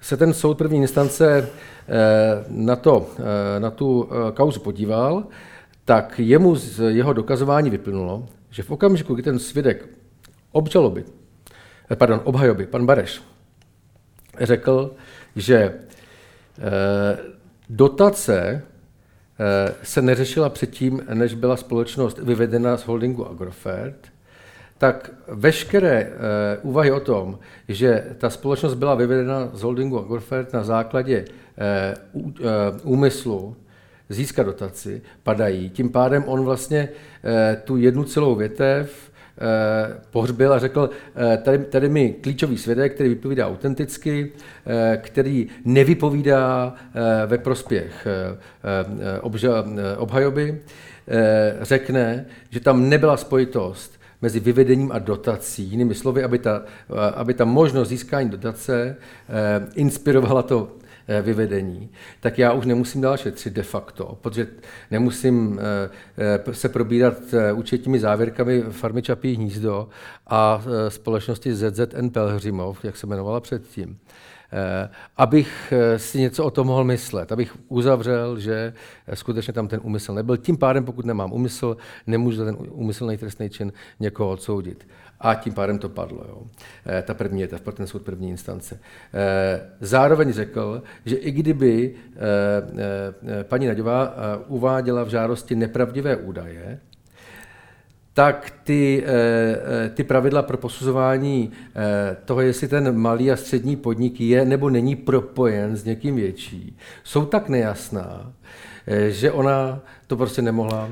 se 0.00 0.16
ten 0.16 0.34
soud 0.34 0.58
první 0.58 0.78
instance 0.78 1.48
na, 2.48 2.76
to, 2.76 3.06
na 3.58 3.70
tu 3.70 4.08
kauzu 4.34 4.60
podíval, 4.60 5.24
tak 5.84 6.18
jemu 6.18 6.56
z 6.56 6.80
jeho 6.92 7.12
dokazování 7.12 7.70
vyplynulo, 7.70 8.26
že 8.50 8.62
v 8.62 8.70
okamžiku, 8.70 9.14
kdy 9.14 9.22
ten 9.22 9.38
svědek 9.38 9.88
obžaloby, 10.52 11.04
eh, 11.90 11.96
pardon, 11.96 12.20
obhajoby, 12.24 12.66
pan 12.66 12.86
Bareš, 12.86 13.22
řekl, 14.40 14.94
že 15.36 15.56
eh, 15.56 17.18
dotace 17.68 18.62
eh, 19.38 19.74
se 19.82 20.02
neřešila 20.02 20.48
předtím, 20.48 21.02
než 21.14 21.34
byla 21.34 21.56
společnost 21.56 22.18
vyvedena 22.18 22.76
z 22.76 22.86
holdingu 22.86 23.28
Agrofert, 23.28 24.08
tak 24.78 25.10
veškeré 25.28 26.12
úvahy 26.62 26.92
o 26.92 27.00
tom, 27.00 27.38
že 27.68 28.16
ta 28.18 28.30
společnost 28.30 28.74
byla 28.74 28.94
vyvedena 28.94 29.50
z 29.52 29.62
holdingu 29.62 30.00
Agrofert 30.00 30.52
na 30.52 30.64
základě 30.64 31.24
úmyslu 32.82 33.56
získat 34.14 34.42
dotaci, 34.42 35.02
padají. 35.22 35.70
Tím 35.70 35.90
pádem 35.90 36.24
on 36.26 36.44
vlastně 36.44 36.88
uh, 36.88 37.62
tu 37.64 37.76
jednu 37.76 38.04
celou 38.04 38.34
větev 38.34 39.10
pohřbil 40.10 40.52
a 40.52 40.58
řekl, 40.58 40.90
tady, 41.42 41.58
tady 41.58 41.88
mi 41.88 42.12
klíčový 42.20 42.58
svědek, 42.58 42.94
který 42.94 43.08
vypovídá 43.08 43.48
autenticky, 43.48 44.32
který 44.96 45.48
nevypovídá 45.64 46.74
ve 47.26 47.38
prospěch 47.38 48.06
obhajoby, 49.98 50.60
řekne, 51.62 52.26
že 52.50 52.60
tam 52.60 52.88
nebyla 52.88 53.16
spojitost 53.16 54.00
mezi 54.22 54.40
vyvedením 54.40 54.92
a 54.92 54.98
dotací. 54.98 55.62
Jinými 55.62 55.94
slovy, 55.94 56.24
aby 56.24 56.38
ta, 56.38 56.62
aby 57.14 57.34
ta 57.34 57.44
možnost 57.44 57.88
získání 57.88 58.30
dotace 58.30 58.96
eh, 58.96 59.66
inspirovala 59.74 60.42
to 60.42 60.68
eh, 60.68 60.79
vyvedení, 61.22 61.90
tak 62.20 62.38
já 62.38 62.52
už 62.52 62.66
nemusím 62.66 63.00
dál 63.00 63.16
šetřit 63.16 63.52
de 63.52 63.62
facto, 63.62 64.18
protože 64.20 64.46
nemusím 64.90 65.60
eh, 66.16 66.54
se 66.54 66.68
probírat 66.68 67.16
účetními 67.54 68.00
závěrkami 68.00 68.62
farmy 68.62 69.02
Čapí 69.02 69.34
hnízdo 69.34 69.88
a 70.26 70.62
společnosti 70.88 71.54
ZZN 71.54 72.08
Pelhřimov, 72.12 72.84
jak 72.84 72.96
se 72.96 73.06
jmenovala 73.06 73.40
předtím. 73.40 73.98
Eh, 74.52 74.88
abych 75.16 75.72
eh, 75.72 75.98
si 75.98 76.20
něco 76.20 76.44
o 76.44 76.50
tom 76.50 76.66
mohl 76.66 76.84
myslet, 76.84 77.32
abych 77.32 77.56
uzavřel, 77.68 78.38
že 78.38 78.72
eh, 79.06 79.16
skutečně 79.16 79.52
tam 79.52 79.68
ten 79.68 79.80
úmysl 79.82 80.14
nebyl. 80.14 80.36
Tím 80.36 80.56
pádem, 80.56 80.84
pokud 80.84 81.04
nemám 81.04 81.32
úmysl, 81.32 81.76
nemůžu 82.06 82.36
za 82.36 82.44
ten 82.44 82.56
úmyslný 82.58 83.16
trestný 83.16 83.50
čin 83.50 83.72
někoho 84.00 84.30
odsoudit. 84.30 84.86
A 85.20 85.34
tím 85.34 85.54
pádem 85.54 85.78
to 85.78 85.88
padlo. 85.88 86.24
Jo. 86.28 86.42
Ta 87.02 87.14
první 87.14 87.40
je 87.40 87.48
pro 87.48 87.72
ten 87.72 87.86
soud 87.86 88.02
první 88.02 88.30
instance. 88.30 88.80
Zároveň 89.80 90.32
řekl, 90.32 90.82
že 91.04 91.16
i 91.16 91.30
kdyby 91.30 91.94
paní 93.42 93.66
Naďová 93.66 94.14
uváděla 94.46 95.04
v 95.04 95.08
žádosti 95.08 95.54
nepravdivé 95.56 96.16
údaje, 96.16 96.80
tak 98.14 98.52
ty, 98.64 99.04
ty 99.94 100.04
pravidla 100.04 100.42
pro 100.42 100.56
posuzování 100.56 101.52
toho, 102.24 102.40
jestli 102.40 102.68
ten 102.68 102.96
malý 102.96 103.30
a 103.30 103.36
střední 103.36 103.76
podnik 103.76 104.20
je 104.20 104.44
nebo 104.44 104.70
není 104.70 104.96
propojen 104.96 105.76
s 105.76 105.84
někým 105.84 106.16
větší, 106.16 106.76
jsou 107.04 107.26
tak 107.26 107.48
nejasná, 107.48 108.32
že 109.08 109.32
ona 109.32 109.80
to 110.06 110.16
prostě 110.16 110.42
nemohla 110.42 110.88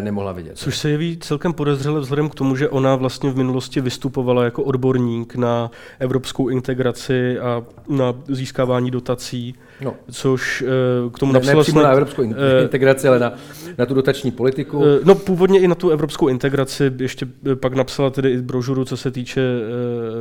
nemohla 0.00 0.32
vidět. 0.32 0.58
Což 0.58 0.78
se 0.78 0.90
jeví 0.90 1.18
celkem 1.20 1.52
podezřele 1.52 2.00
vzhledem 2.00 2.28
k 2.28 2.34
tomu, 2.34 2.56
že 2.56 2.68
ona 2.68 2.96
vlastně 2.96 3.30
v 3.30 3.36
minulosti 3.36 3.80
vystupovala 3.80 4.44
jako 4.44 4.62
odborník 4.62 5.34
na 5.34 5.70
evropskou 5.98 6.48
integraci 6.48 7.38
a 7.38 7.62
na 7.88 8.14
získávání 8.28 8.90
dotací, 8.90 9.54
no. 9.80 9.94
což 10.10 10.64
eh, 10.66 11.10
k 11.10 11.18
tomu 11.18 11.32
ne, 11.32 11.38
napsala... 11.38 11.64
Ne 11.74 11.82
na 11.82 11.92
evropskou 11.92 12.22
eh, 12.22 12.62
integraci, 12.62 13.08
ale 13.08 13.18
na, 13.18 13.32
na 13.78 13.86
tu 13.86 13.94
dotační 13.94 14.30
politiku. 14.30 14.82
No 15.04 15.14
původně 15.14 15.60
i 15.60 15.68
na 15.68 15.74
tu 15.74 15.90
evropskou 15.90 16.28
integraci, 16.28 16.92
ještě 16.98 17.26
pak 17.54 17.74
napsala 17.74 18.10
tedy 18.10 18.30
i 18.30 18.36
brožuru, 18.36 18.84
co 18.84 18.96
se 18.96 19.10
týče, 19.10 19.42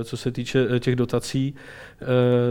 co 0.04 0.18
se 0.18 0.32
týče 0.32 0.68
těch 0.80 0.96
dotací. 0.96 1.56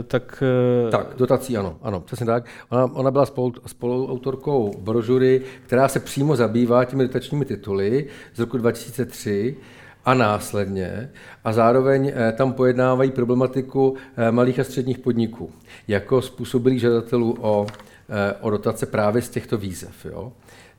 Tak, 0.07 0.43
tak, 0.91 1.07
dotací 1.17 1.57
ano, 1.57 1.77
ano, 1.83 2.01
přesně 2.01 2.27
tak. 2.27 2.45
Ona, 2.71 2.85
ona 2.85 3.11
byla 3.11 3.27
spolu, 3.27 3.53
spoluautorkou 3.67 4.75
brožury, 4.81 5.43
která 5.67 5.89
se 5.89 6.01
přímo 6.01 6.37
zabývá 6.37 6.85
těmi 6.85 7.07
dotačními 7.07 7.45
tituly 7.45 8.07
z 8.35 8.39
roku 8.39 8.59
2003 8.59 9.57
a 10.05 10.15
následně 10.15 11.11
a 11.45 11.53
zároveň 11.53 12.13
eh, 12.15 12.33
tam 12.33 12.53
pojednávají 12.53 13.11
problematiku 13.11 13.97
eh, 14.17 14.33
malých 14.33 14.61
a 14.61 14.65
středních 14.65 14.99
podniků 14.99 15.51
jako 15.89 16.23
způsobilých 16.23 16.81
žadatelů 16.81 17.37
o, 17.41 17.67
eh, 18.09 18.35
o 18.41 18.51
dotace 18.51 18.87
právě 18.87 19.23
z 19.23 19.29
těchto 19.29 19.59
výzev. 19.59 20.05
Jo? 20.05 20.33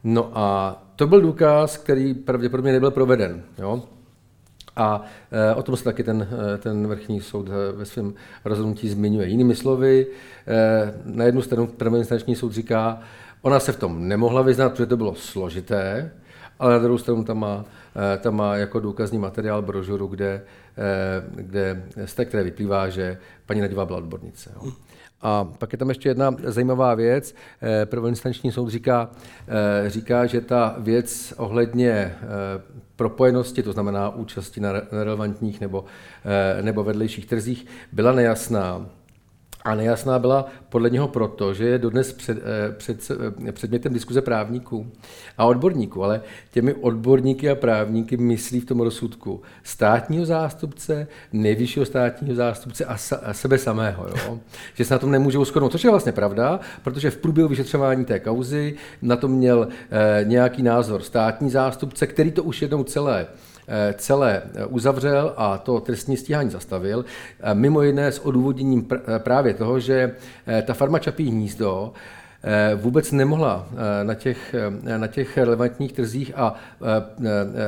No 0.04 0.32
a 0.34 0.78
to 0.96 1.08
byl 1.08 1.22
důkaz, 1.22 1.78
který 1.78 2.14
pravděpodobně 2.14 2.72
nebyl 2.72 2.92
proveden. 2.92 3.44
Jo? 3.58 3.84
A 4.78 5.02
o 5.56 5.64
tom 5.64 5.78
se 5.78 5.84
taky 5.84 6.04
ten, 6.04 6.28
ten 6.60 6.88
vrchní 6.88 7.22
soud 7.22 7.50
ve 7.76 7.86
svém 7.86 8.14
rozhodnutí 8.46 8.90
zmiňuje. 8.90 9.28
Jinými 9.28 9.56
slovy, 9.56 10.08
na 11.06 11.24
jednu 11.24 11.42
stranu 11.42 11.68
prvoinstanční 11.68 12.36
soud 12.36 12.52
říká, 12.52 13.00
Ona 13.46 13.60
se 13.60 13.72
v 13.72 13.80
tom 13.80 14.08
nemohla 14.08 14.42
vyznat, 14.42 14.70
protože 14.70 14.86
to 14.86 14.98
bylo 14.98 15.16
složité, 15.16 16.12
ale 16.60 16.74
na 16.74 16.80
druhou 16.80 16.98
stranu 16.98 17.24
tam 17.24 17.40
má, 17.40 17.66
tam 18.20 18.36
má 18.36 18.56
jako 18.56 18.80
důkazní 18.80 19.18
materiál 19.18 19.62
brožuru, 19.62 20.08
kde, 20.08 20.42
eh, 20.78 21.24
kde 21.36 21.84
z 22.06 22.14
té, 22.14 22.26
které 22.26 22.44
vyplývá, 22.44 22.90
že 22.90 23.18
paní 23.46 23.62
Nadivá 23.62 23.86
byla 23.86 23.98
odbornice. 23.98 24.52
Jo. 24.56 24.72
A 25.22 25.44
pak 25.44 25.72
je 25.72 25.78
tam 25.78 25.90
ještě 25.90 26.10
jedna 26.10 26.36
zajímavá 26.44 26.96
věc. 26.96 27.36
Eh, 27.62 27.86
prvoinstanční 27.86 28.52
soud 28.52 28.70
říká, 28.70 29.10
říká, 29.88 30.26
že 30.26 30.42
ta 30.42 30.76
věc 30.78 31.34
ohledně 31.38 32.16
propojenosti, 32.96 33.64
to 33.64 33.74
znamená 33.74 34.10
účasti 34.10 34.60
na 34.60 34.70
relevantních 34.92 35.62
nebo, 35.62 35.86
nebo 36.62 36.84
vedlejších 36.84 37.26
trzích, 37.26 37.66
byla 37.92 38.12
nejasná 38.12 38.86
a 39.66 39.76
nejasná 39.76 40.20
byla 40.20 40.46
podle 40.70 40.90
něho 40.90 41.08
proto, 41.08 41.54
že 41.54 41.66
je 41.66 41.78
dodnes 41.78 42.14
před, 42.14 42.38
eh, 42.38 42.72
před, 42.72 43.12
eh, 43.48 43.52
předmětem 43.52 43.94
diskuze 43.94 44.22
právníků 44.22 44.92
a 45.38 45.46
odborníků, 45.46 46.04
ale 46.04 46.22
těmi 46.52 46.74
odborníky 46.74 47.50
a 47.50 47.56
právníky 47.56 48.18
myslí 48.18 48.60
v 48.60 48.66
tom 48.66 48.80
rozsudku 48.80 49.42
státního 49.64 50.26
zástupce, 50.26 51.08
nejvyššího 51.34 51.86
státního 51.86 52.36
zástupce 52.36 52.86
a, 52.86 52.98
sa, 52.98 53.16
a 53.16 53.34
sebe 53.34 53.58
samého. 53.58 54.08
Jo? 54.08 54.40
že 54.74 54.86
se 54.86 54.94
na 54.94 55.00
tom 55.00 55.12
nemůžou 55.12 55.46
shodnout, 55.46 55.72
což 55.72 55.84
je 55.84 55.90
vlastně 55.90 56.12
pravda, 56.12 56.60
protože 56.84 57.12
v 57.12 57.18
průběhu 57.18 57.50
vyšetřování 57.50 58.06
té 58.06 58.20
kauzy 58.20 58.76
na 59.02 59.16
to 59.16 59.28
měl 59.28 59.68
eh, 59.92 60.24
nějaký 60.24 60.64
názor 60.64 61.02
státní 61.02 61.50
zástupce, 61.50 62.08
který 62.08 62.32
to 62.32 62.44
už 62.44 62.62
jednou 62.62 62.84
celé 62.84 63.28
Eh, 63.28 63.55
celé 63.94 64.42
eh, 64.56 64.66
uzavřel 64.66 65.34
a 65.38 65.58
to 65.58 65.80
trestní 65.80 66.18
stíhání 66.18 66.50
zastavil. 66.50 67.06
Eh, 67.40 67.56
mimo 67.56 67.82
jiné 67.82 68.12
s 68.12 68.20
odůvodněním 68.20 68.88
právě 69.18 69.54
toho, 69.54 69.80
že 69.80 70.16
ta 70.66 70.74
farma 70.74 71.00
Čapí 71.00 71.30
hnízdo 71.32 71.94
vůbec 72.76 73.12
nemohla 73.12 73.68
na 74.04 74.14
těch, 74.14 74.56
na 74.98 75.08
těch 75.08 75.38
relevantních 75.38 75.94
trzích 75.94 76.32
a 76.36 76.56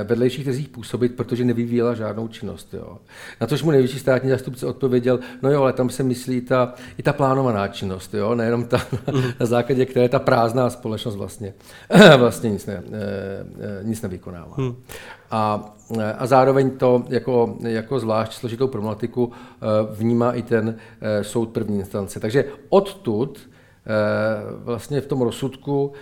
vedlejších 0.04 0.46
trzích 0.46 0.70
působit, 0.70 1.16
protože 1.16 1.46
nevyvíjela 1.46 1.94
žádnou 1.94 2.28
činnost. 2.28 2.74
Jo. 2.74 2.98
Na 3.42 3.48
tož 3.48 3.64
mu 3.64 3.72
nejvyšší 3.72 4.00
státní 4.00 4.30
zástupce 4.30 4.66
odpověděl, 4.66 5.20
no 5.42 5.52
jo, 5.52 5.62
ale 5.62 5.74
tam 5.74 5.90
se 5.90 6.04
myslí 6.04 6.42
ta, 6.42 6.74
i 6.98 7.04
ta 7.04 7.14
plánovaná 7.14 7.68
činnost, 7.68 8.14
jo, 8.14 8.36
nejenom 8.36 8.66
ta, 8.66 8.82
na 9.40 9.46
základě 9.46 9.86
které 9.86 10.10
ta 10.10 10.20
prázdná 10.20 10.70
společnost 10.70 11.16
vlastně, 11.16 11.54
vlastně 12.18 12.50
nic, 12.50 12.66
ne, 12.66 12.84
nic 13.84 14.02
nevykonává. 14.02 14.56
Hmm. 14.58 14.76
A, 15.32 15.74
a 16.18 16.26
zároveň 16.26 16.70
to 16.70 17.04
jako, 17.10 17.56
jako 17.64 18.00
zvlášť 18.00 18.34
složitou 18.34 18.68
problematiku 18.68 19.32
eh, 19.32 19.66
vnímá 19.92 20.34
i 20.34 20.42
ten 20.42 20.76
eh, 20.78 21.24
soud 21.24 21.50
první 21.50 21.80
instance. 21.80 22.20
Takže 22.20 22.46
odtud 22.70 23.40
vlastně 24.64 25.02
v 25.02 25.08
tom 25.08 25.22
rozsudku 25.22 25.94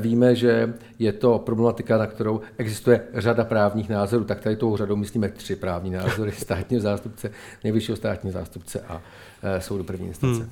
víme, 0.00 0.34
že 0.34 0.74
je 0.98 1.12
to 1.12 1.38
problematika, 1.38 1.98
na 1.98 2.06
kterou 2.06 2.40
existuje 2.58 3.00
řada 3.14 3.44
právních 3.44 3.88
názorů. 3.88 4.24
Tak 4.24 4.40
tady 4.40 4.56
tou 4.56 4.76
řadou 4.76 4.96
myslíme 4.96 5.28
tři 5.28 5.56
právní 5.56 5.90
názory 5.90 6.32
státního 6.38 6.82
zástupce, 6.82 7.30
nejvyššího 7.64 7.96
státního 7.96 8.32
zástupce 8.32 8.80
a 8.88 9.02
Eh, 9.42 9.60
soudu 9.60 9.84
první 9.84 10.06
instance. 10.06 10.40
Hmm. 10.40 10.50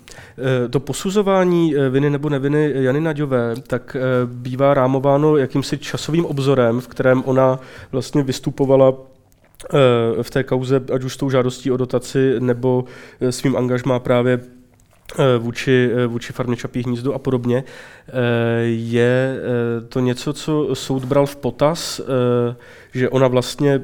Eh, 0.65 0.69
to 0.69 0.81
posuzování 0.81 1.77
eh, 1.77 1.91
viny 1.91 2.11
nebo 2.11 2.29
neviny 2.29 2.73
Jany 2.75 3.01
Naďové 3.01 3.55
tak 3.67 3.97
bývá 4.25 4.75
rámováno 4.75 5.37
jakýmsi 5.37 5.79
časovým 5.79 6.27
obzorem, 6.27 6.81
v 6.81 6.89
kterém 6.89 7.23
ona 7.27 7.59
vlastně 7.93 8.23
vystupovala 8.23 8.95
v 10.23 10.31
té 10.31 10.45
kauze, 10.45 10.83
ať 10.95 11.05
už 11.05 11.15
s 11.15 11.17
tou 11.17 11.31
žádostí 11.31 11.71
o 11.71 11.77
dotaci 11.77 12.35
nebo 12.39 12.85
svým 13.31 13.57
angažmá 13.57 13.99
právě 13.99 14.41
vůči, 15.39 15.91
vůči 16.07 16.33
farmě 16.33 16.57
Čapí 16.57 16.83
hnízdo 16.83 17.15
a 17.15 17.19
podobně. 17.19 17.65
Je 18.65 19.41
to 19.89 20.01
něco, 20.01 20.33
co 20.33 20.75
soud 20.75 21.05
bral 21.05 21.27
v 21.27 21.37
potaz, 21.37 22.01
že 22.95 23.09
ona 23.09 23.29
vlastně, 23.29 23.83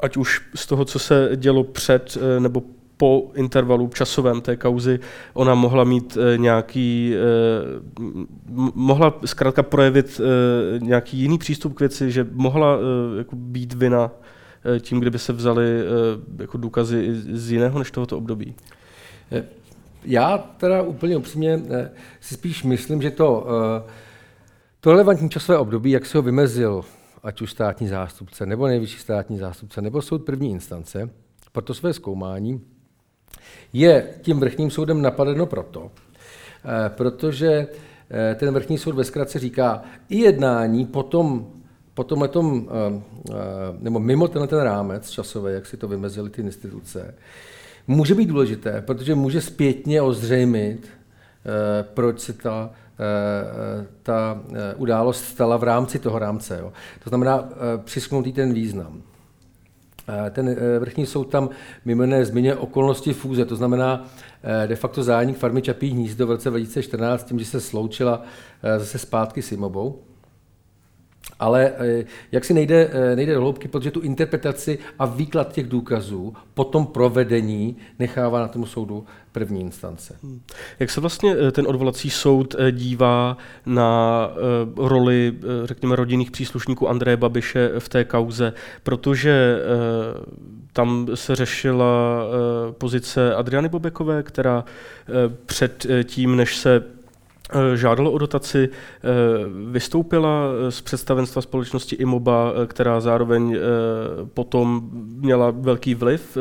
ať 0.00 0.16
už 0.16 0.40
z 0.54 0.66
toho, 0.66 0.84
co 0.84 0.98
se 0.98 1.30
dělo 1.36 1.64
před 1.64 2.18
nebo 2.38 2.62
po 3.02 3.30
intervalu 3.34 3.90
časovém 3.94 4.40
té 4.40 4.56
kauzy 4.56 5.00
ona 5.34 5.54
mohla 5.54 5.84
mít 5.84 6.18
eh, 6.20 6.38
nějaký, 6.38 7.14
eh, 7.14 8.06
mohla 8.74 9.18
zkrátka 9.24 9.62
projevit 9.62 10.20
eh, 10.20 10.78
nějaký 10.78 11.16
jiný 11.18 11.38
přístup 11.38 11.74
k 11.74 11.80
věci, 11.80 12.10
že 12.12 12.26
mohla 12.32 12.78
jako 13.18 13.36
být 13.36 13.74
vina 13.74 14.10
tím, 14.80 15.00
kdyby 15.00 15.18
se 15.18 15.32
vzali 15.32 15.64
jako 16.38 16.58
důkazy 16.58 17.08
z 17.32 17.52
jiného 17.52 17.78
než 17.78 17.90
tohoto 17.90 18.18
období. 18.18 18.54
Já 20.04 20.38
teda 20.38 20.82
úplně 20.82 21.16
upřímně 21.16 21.62
si 22.20 22.34
spíš 22.34 22.62
myslím, 22.62 23.02
že 23.02 23.10
to, 23.10 23.46
to 24.80 24.90
relevantní 24.90 25.30
časové 25.30 25.58
období, 25.58 25.90
jak 25.90 26.06
se 26.06 26.18
ho 26.18 26.22
vymezil 26.22 26.84
ať 27.22 27.42
už 27.42 27.50
státní 27.50 27.88
zástupce, 27.88 28.46
nebo 28.46 28.66
nejvyšší 28.66 28.98
státní 28.98 29.38
zástupce, 29.38 29.82
nebo 29.82 30.02
soud 30.02 30.24
první 30.24 30.50
instance, 30.50 31.10
pro 31.52 31.62
to 31.62 31.74
své 31.74 31.92
zkoumání, 31.92 32.60
je 33.72 34.14
tím 34.22 34.40
vrchním 34.40 34.70
soudem 34.70 35.02
napadeno 35.02 35.46
proto, 35.46 35.90
eh, 35.90 36.88
protože 36.88 37.68
eh, 38.10 38.34
ten 38.34 38.54
vrchní 38.54 38.78
soud 38.78 38.94
ve 38.94 39.04
zkratce 39.04 39.38
říká, 39.38 39.82
i 40.08 40.18
jednání 40.18 40.86
potom, 40.86 41.52
po 41.94 42.04
tomhletom, 42.04 42.68
nebo 43.78 44.00
mimo 44.00 44.28
ten 44.28 44.48
rámec 44.48 45.10
časový, 45.10 45.52
jak 45.52 45.66
si 45.66 45.76
to 45.76 45.88
vymezily 45.88 46.30
ty 46.30 46.42
instituce, 46.42 47.14
může 47.86 48.14
být 48.14 48.28
důležité, 48.28 48.82
protože 48.86 49.14
může 49.14 49.40
zpětně 49.40 50.02
ozřejmit, 50.02 50.88
proč 51.94 52.20
se 52.20 52.32
ta 52.32 52.70
Eh, 53.02 53.86
ta 54.02 54.42
eh, 54.52 54.74
událost 54.74 55.24
stala 55.24 55.56
v 55.56 55.62
rámci 55.62 55.98
toho 55.98 56.18
rámce. 56.18 56.58
Jo. 56.60 56.72
To 57.04 57.10
znamená 57.10 57.48
eh, 57.48 57.78
přisknutý 57.84 58.32
ten 58.32 58.54
význam. 58.54 59.02
Ten 60.30 60.56
vrchní 60.78 61.06
soud 61.06 61.24
tam 61.24 61.48
mimo 61.84 62.02
jiné 62.02 62.24
zmiňuje 62.24 62.56
okolnosti 62.56 63.12
fúze, 63.12 63.44
to 63.44 63.56
znamená 63.56 64.04
de 64.66 64.76
facto 64.76 65.02
zánik 65.02 65.38
farmy 65.38 65.62
Čapí 65.62 65.88
hnízdo 65.88 66.26
v 66.26 66.30
roce 66.30 66.50
2014 66.50 67.24
tím, 67.24 67.38
že 67.38 67.44
se 67.44 67.60
sloučila 67.60 68.22
zase 68.78 68.98
zpátky 68.98 69.42
s 69.42 69.52
Imobou. 69.52 70.02
Ale 71.42 71.72
eh, 71.78 72.04
jak 72.32 72.44
si 72.44 72.54
nejde, 72.54 72.90
eh, 72.92 73.16
nejde 73.16 73.34
do 73.34 73.40
hloubky, 73.40 73.68
protože 73.68 73.90
tu 73.90 74.00
interpretaci 74.00 74.78
a 74.98 75.06
výklad 75.06 75.52
těch 75.52 75.68
důkazů 75.68 76.34
po 76.54 76.64
tom 76.64 76.86
provedení 76.86 77.76
nechává 77.98 78.40
na 78.40 78.48
tomu 78.48 78.66
soudu 78.66 79.06
první 79.32 79.60
instance. 79.60 80.16
Hmm. 80.22 80.40
Jak 80.80 80.90
se 80.90 81.00
vlastně 81.00 81.36
eh, 81.38 81.50
ten 81.50 81.66
odvolací 81.66 82.10
soud 82.10 82.54
dívá 82.70 83.36
na 83.66 84.30
roli, 84.76 85.34
řekněme, 85.64 85.96
rodinných 85.96 86.30
příslušníků 86.30 86.88
Andreje 86.88 87.16
Babiše 87.16 87.70
v 87.78 87.88
té 87.88 88.04
kauze, 88.04 88.52
protože 88.82 89.58
tam 90.72 91.08
se 91.14 91.36
řešila 91.36 92.24
pozice 92.78 93.34
Adriany 93.34 93.68
Bobekové, 93.68 94.22
která 94.22 94.64
před 95.46 95.86
tím, 96.04 96.36
než 96.36 96.56
se 96.56 96.82
žádalo 97.74 98.10
o 98.10 98.18
dotaci, 98.18 98.68
eh, 98.68 99.08
vystoupila 99.70 100.44
z 100.68 100.80
představenstva 100.80 101.42
společnosti 101.42 101.96
Imoba, 101.96 102.52
eh, 102.52 102.66
která 102.66 103.00
zároveň 103.00 103.56
potom 104.34 104.90
měla 104.92 105.50
velký 105.50 105.94
vliv 105.94 106.38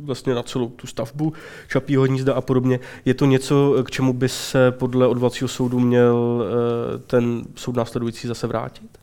vlastně 0.00 0.34
na 0.34 0.42
celou 0.42 0.68
tu 0.68 0.86
stavbu 0.86 1.32
Čapího 1.68 2.02
hnízda 2.02 2.34
a 2.34 2.40
podobně. 2.40 2.80
Je 3.04 3.14
to 3.14 3.24
něco, 3.24 3.76
k 3.86 3.90
čemu 3.90 4.12
by 4.12 4.28
se 4.28 4.70
podle 4.70 5.06
odvolacího 5.06 5.48
soudu 5.48 5.80
měl 5.80 6.44
ten 7.06 7.42
soud 7.54 7.76
následující 7.76 8.28
zase 8.28 8.46
vrátit? 8.46 9.01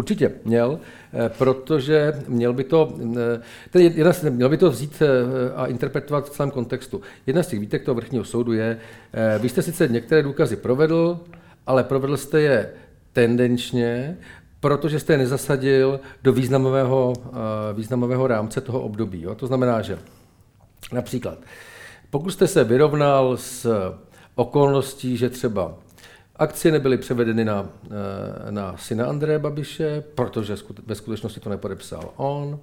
Určitě 0.00 0.32
měl, 0.44 0.80
eh, 1.12 1.28
protože 1.38 2.12
měl 2.28 2.52
by 2.52 2.64
to, 2.64 2.94
eh, 3.16 3.40
tedy 3.70 3.84
jedna, 3.84 4.12
měl 4.30 4.48
by 4.48 4.56
to 4.56 4.70
vzít 4.70 5.02
eh, 5.02 5.52
a 5.56 5.66
interpretovat 5.66 6.26
v 6.26 6.30
celém 6.30 6.50
kontextu. 6.50 7.00
Jedna 7.26 7.42
z 7.42 7.46
těch 7.46 7.60
výtek 7.60 7.84
toho 7.84 7.94
vrchního 7.94 8.24
soudu 8.24 8.52
je, 8.52 8.78
vy 9.38 9.48
jste 9.48 9.62
sice 9.62 9.88
některé 9.88 10.22
důkazy 10.22 10.56
provedl, 10.56 11.20
ale 11.66 11.84
provedl 11.84 12.16
jste 12.16 12.40
je 12.40 12.70
tendenčně, 13.12 14.16
protože 14.60 15.00
jste 15.00 15.12
je 15.12 15.18
nezasadil 15.18 16.00
do 16.22 16.32
významového, 16.32 17.12
významového 17.74 18.26
rámce 18.26 18.60
toho 18.60 18.80
období. 18.80 19.22
Jo? 19.22 19.34
To 19.34 19.46
znamená, 19.46 19.82
že 19.82 19.98
například, 20.92 21.38
pokud 22.10 22.30
jste 22.30 22.46
se 22.46 22.64
vyrovnal 22.64 23.36
s 23.36 23.68
okolností, 24.34 25.16
že 25.16 25.30
třeba 25.30 25.74
Akcie 26.40 26.72
nebyly 26.72 26.98
převedeny 26.98 27.44
na, 27.44 27.68
eh, 27.84 28.52
na 28.52 28.76
syna 28.76 29.06
Andreje 29.06 29.38
Babiše, 29.38 30.04
protože 30.14 30.56
ve 30.86 30.94
skutečnosti 30.94 31.40
to 31.40 31.50
nepodepsal 31.50 32.12
on. 32.16 32.58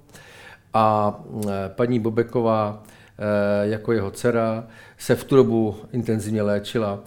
A 0.74 1.18
eh, 1.48 1.50
paní 1.68 2.00
Bobeková 2.00 2.82
eh, 2.82 3.68
jako 3.68 3.92
jeho 3.92 4.10
dcera 4.10 4.66
se 4.98 5.14
v 5.14 5.24
tu 5.24 5.36
dobu 5.36 5.76
intenzivně 5.92 6.42
léčila 6.42 7.00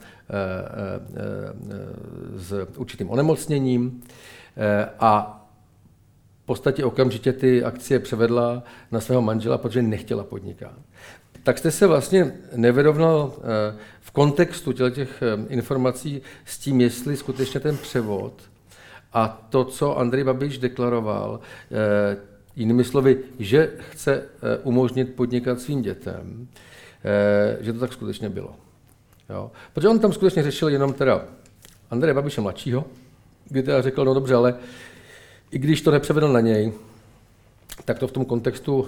s 2.36 2.68
určitým 2.78 3.10
onemocněním 3.10 4.04
a 5.00 5.42
v 6.44 6.46
podstatě 6.46 6.86
okamžitě 6.86 7.34
ty 7.34 7.64
akcie 7.64 8.00
převedla 8.00 8.64
na 8.92 9.00
svého 9.00 9.22
manžela, 9.22 9.58
protože 9.58 9.82
nechtěla 9.82 10.24
podnikat 10.24 10.74
tak 11.44 11.58
jste 11.58 11.72
se 11.72 11.88
vlastně 11.88 12.34
nevyrovnal 12.56 13.34
eh, 13.38 13.78
v 14.02 14.12
kontextu 14.12 14.74
těch 14.74 15.22
eh, 15.22 15.46
informací 15.48 16.22
s 16.46 16.58
tím, 16.58 16.82
jestli 16.82 17.18
skutečně 17.18 17.60
ten 17.60 17.78
převod 17.78 18.34
a 19.14 19.48
to, 19.50 19.64
co 19.66 19.98
Andrej 19.98 20.24
Babiš 20.24 20.58
deklaroval, 20.58 21.40
eh, 21.72 22.18
jinými 22.56 22.84
slovy, 22.84 23.18
že 23.40 23.72
chce 23.92 24.24
umožnit 24.64 25.16
podnikat 25.16 25.62
svým 25.62 25.82
dětem, 25.82 26.48
že 27.60 27.74
to 27.74 27.80
tak 27.80 27.94
skutečně 27.94 28.30
bylo. 28.30 28.56
Jo? 29.30 29.52
Protože 29.74 29.88
on 29.88 30.00
tam 30.00 30.14
skutečně 30.14 30.44
řešil 30.44 30.70
jenom 30.70 30.94
teda 30.94 31.26
Andreje 31.92 32.14
Babiše 32.14 32.42
mladšího, 32.42 32.86
kdy 33.50 33.64
teda 33.64 33.82
řekl, 33.82 34.06
no 34.06 34.14
dobře, 34.14 34.36
ale 34.36 34.56
i 35.52 35.60
když 35.60 35.82
to 35.82 35.92
nepřevedl 35.92 36.34
na 36.34 36.40
něj, 36.40 36.74
tak 37.86 38.00
to 38.00 38.08
v 38.08 38.12
tom 38.12 38.26
kontextu 38.26 38.88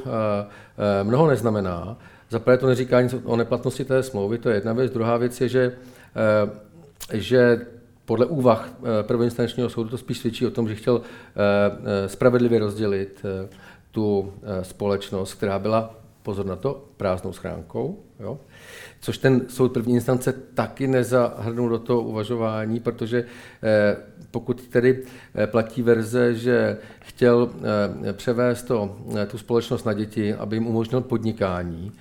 mnoho 1.04 1.28
neznamená. 1.28 1.98
Za 2.30 2.40
prvé 2.40 2.58
to 2.58 2.68
neříká 2.68 3.02
nic 3.02 3.16
o 3.24 3.36
neplatnosti 3.36 3.86
té 3.86 4.04
smlouvy, 4.04 4.38
to 4.38 4.50
je 4.50 4.56
jedna 4.56 4.74
věc. 4.74 4.92
Druhá 4.92 5.18
věc 5.18 5.42
je, 5.42 5.50
že, 5.50 5.72
eh, 6.16 7.18
že 7.18 7.66
podle 8.06 8.26
úvah 8.26 8.70
eh, 8.70 9.04
prvoinstančního 9.04 9.70
soudu 9.70 9.90
to 9.90 9.98
spíš 9.98 10.18
svědčí 10.18 10.48
o 10.48 10.52
tom, 10.52 10.70
že 10.70 10.76
chtěl 10.76 11.02
eh, 11.02 12.10
spravedlivě 12.10 12.60
rozdělit 12.60 13.26
tu 13.92 14.34
společnost, 14.62 15.34
která 15.34 15.60
byla, 15.60 16.03
pozor 16.24 16.46
na 16.46 16.56
to, 16.56 16.86
prázdnou 16.98 17.34
schránkou. 17.34 18.00
Jo? 18.20 18.40
Což 19.02 19.18
ten 19.18 19.42
soud 19.50 19.74
první 19.74 19.94
instance 19.94 20.34
taky 20.54 20.88
nezahrnul 20.88 21.70
do 21.70 21.80
toho 21.80 22.02
uvažování, 22.02 22.80
protože 22.80 23.26
pokud 24.32 24.68
tedy 24.68 25.04
platí 25.46 25.82
verze, 25.82 26.36
že 26.36 26.78
chtěl 27.00 27.50
převést 28.14 28.64
to, 28.64 28.98
tu 29.28 29.38
společnost 29.38 29.84
na 29.84 29.94
děti, 29.94 30.34
aby 30.34 30.56
jim 30.56 30.68
umožnil 30.68 31.02
podnikání, 31.02 31.92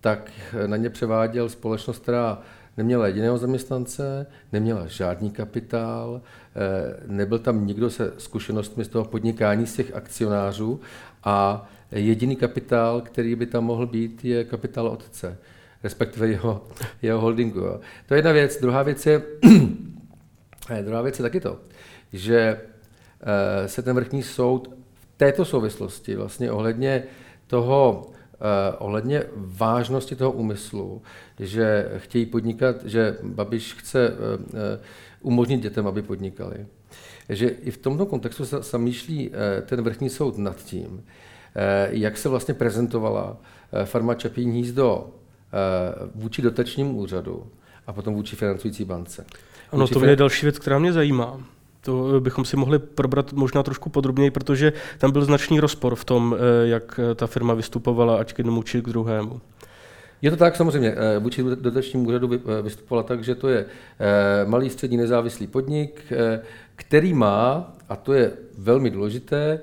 tak 0.00 0.30
na 0.66 0.76
ně 0.76 0.90
převáděl 0.90 1.48
společnost, 1.48 1.98
která 1.98 2.42
neměla 2.76 3.06
jediného 3.06 3.38
zaměstnance, 3.38 4.26
neměla 4.52 4.86
žádný 4.86 5.30
kapitál, 5.30 6.20
eh, 6.20 6.96
nebyl 7.06 7.38
tam 7.38 7.66
nikdo 7.66 7.90
se 7.90 8.12
zkušenostmi 8.18 8.84
z 8.84 8.88
toho 8.88 9.04
podnikání 9.04 9.66
z 9.66 9.74
těch 9.74 9.94
akcionářů 9.94 10.80
a 11.24 11.68
jediný 12.00 12.36
kapitál, 12.36 13.00
který 13.00 13.34
by 13.34 13.46
tam 13.46 13.64
mohl 13.64 13.86
být, 13.86 14.24
je 14.24 14.44
kapitál 14.44 14.86
otce, 14.86 15.38
respektive 15.82 16.28
jeho, 16.28 16.64
jeho 17.02 17.20
holdingu. 17.20 17.60
Jo. 17.60 17.80
To 18.06 18.14
je 18.14 18.18
jedna 18.18 18.32
věc. 18.32 18.60
Druhá 18.60 18.82
věc 18.82 19.06
je, 19.06 19.22
druhá 20.82 21.02
věc 21.02 21.18
je 21.18 21.22
taky 21.22 21.40
to, 21.40 21.58
že 22.12 22.60
eh, 23.20 23.68
se 23.68 23.82
ten 23.82 23.96
vrchní 23.96 24.22
soud 24.22 24.74
v 24.94 25.06
této 25.16 25.44
souvislosti 25.44 26.16
vlastně 26.16 26.52
ohledně 26.52 27.02
toho 27.46 28.14
Eh, 28.34 28.76
ohledně 28.78 29.24
vážnosti 29.36 30.16
toho 30.16 30.32
úmyslu, 30.32 31.02
že 31.38 31.90
chtějí 31.96 32.26
podnikat, 32.26 32.84
že 32.84 33.16
Babiš 33.22 33.74
chce 33.74 34.08
eh, 34.08 34.12
eh, 34.48 34.80
umožnit 35.22 35.60
dětem, 35.60 35.86
aby 35.86 36.02
podnikali. 36.02 36.66
Že 37.28 37.48
i 37.48 37.70
v 37.70 37.78
tomto 37.78 38.06
kontextu 38.06 38.44
se 38.44 38.62
zamýšlí 38.62 39.30
ten 39.66 39.82
vrchní 39.82 40.10
soud 40.10 40.38
nad 40.38 40.64
tím, 40.64 41.04
jak 41.90 42.18
se 42.18 42.28
vlastně 42.28 42.54
prezentovala 42.54 43.36
farma 43.84 44.14
Čapí 44.14 44.44
hnízdo 44.44 45.10
vůči 46.14 46.42
dotačnímu 46.42 46.96
úřadu 46.96 47.46
a 47.86 47.92
potom 47.92 48.14
vůči 48.14 48.36
financující 48.36 48.84
bance. 48.84 49.24
Ano, 49.72 49.88
to 49.88 50.04
je 50.04 50.16
další 50.16 50.46
věc, 50.46 50.58
která 50.58 50.78
mě 50.78 50.92
zajímá. 50.92 51.40
To 51.80 52.20
bychom 52.20 52.44
si 52.44 52.56
mohli 52.56 52.78
probrat 52.78 53.32
možná 53.32 53.62
trošku 53.62 53.90
podrobněji, 53.90 54.30
protože 54.30 54.72
tam 54.98 55.12
byl 55.12 55.24
značný 55.24 55.60
rozpor 55.60 55.94
v 55.94 56.04
tom, 56.04 56.36
eh, 56.36 56.68
jak 56.68 57.00
ta 57.14 57.26
firma 57.26 57.54
vystupovala, 57.54 58.16
ať 58.16 58.32
k 58.32 58.38
jednomu 58.38 58.62
či 58.62 58.82
k 58.82 58.88
druhému. 58.88 59.40
Je 60.22 60.30
to 60.30 60.36
tak, 60.36 60.56
samozřejmě. 60.56 60.94
Eh, 60.96 61.18
vůči 61.18 61.42
dotačnímu 61.42 62.08
úřadu 62.08 62.30
eh, 62.32 62.62
vystupovala 62.62 63.02
tak, 63.02 63.24
že 63.24 63.34
to 63.34 63.48
je 63.48 63.66
malý 64.46 64.70
střední 64.70 64.96
nezávislý 64.96 65.46
podnik, 65.46 66.02
který 66.76 67.14
má, 67.14 67.72
a 67.88 67.96
to 67.96 68.12
je 68.12 68.32
velmi 68.58 68.90
důležité, 68.90 69.60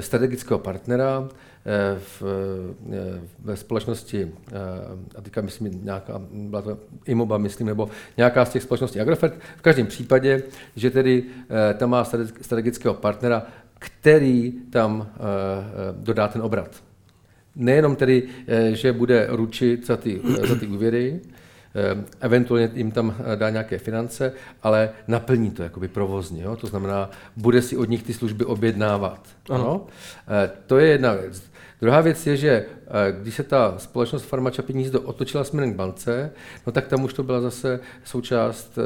strategického 0.00 0.58
partnera, 0.58 1.28
Eh, 1.66 1.98
v, 1.98 2.22
eh, 2.92 3.20
ve 3.38 3.56
společnosti, 3.56 4.32
eh, 4.52 4.58
a 5.18 5.20
teďka 5.20 5.40
myslím 5.40 5.84
nějaká, 5.84 6.22
byla 6.32 6.62
to 6.62 6.78
Imoba, 7.06 7.38
myslím, 7.38 7.66
nebo 7.66 7.88
nějaká 8.16 8.44
z 8.44 8.50
těch 8.50 8.62
společností 8.62 9.00
Agrofert. 9.00 9.34
V 9.56 9.62
každém 9.62 9.86
případě, 9.86 10.42
že 10.76 10.90
tedy 10.90 11.24
tam 11.76 11.90
má 11.90 12.04
strategického 12.40 12.94
partnera, 12.94 13.46
který 13.78 14.52
tam 14.70 15.08
dodá 15.92 16.28
ten 16.28 16.42
obrat. 16.42 16.82
Nejenom 17.56 17.96
tedy, 17.96 18.28
že 18.72 18.92
bude 18.92 19.26
ručit 19.30 19.86
za 19.86 19.96
ty, 19.96 20.20
za 20.48 20.54
ty 20.54 20.66
úvěry, 20.66 21.20
eventuálně 22.20 22.70
jim 22.74 22.90
tam 22.90 23.14
dá 23.34 23.50
nějaké 23.50 23.78
finance, 23.78 24.32
ale 24.62 24.90
naplní 25.08 25.50
to 25.50 25.62
jakoby 25.62 25.88
provozně. 25.88 26.42
Jo? 26.42 26.56
To 26.56 26.66
znamená, 26.66 27.10
bude 27.36 27.62
si 27.62 27.76
od 27.76 27.88
nich 27.88 28.02
ty 28.02 28.14
služby 28.14 28.44
objednávat. 28.44 29.28
Ano. 29.50 29.64
ano? 29.64 29.86
To 30.66 30.78
je 30.78 30.88
jedna 30.88 31.12
věc. 31.12 31.42
Druhá 31.80 32.00
věc 32.00 32.26
je, 32.26 32.36
že 32.36 32.50
eh, 32.50 32.66
když 33.20 33.34
se 33.34 33.42
ta 33.42 33.74
společnost 33.78 34.22
Farma 34.22 34.50
Čapí 34.50 34.72
hnízdo 34.72 35.00
otočila 35.00 35.44
směrem 35.44 35.72
k 35.72 35.76
bance, 35.76 36.32
no 36.66 36.72
tak 36.72 36.86
tam 36.86 37.04
už 37.04 37.14
to 37.14 37.22
byla 37.22 37.40
zase 37.40 37.80
součást 38.04 38.78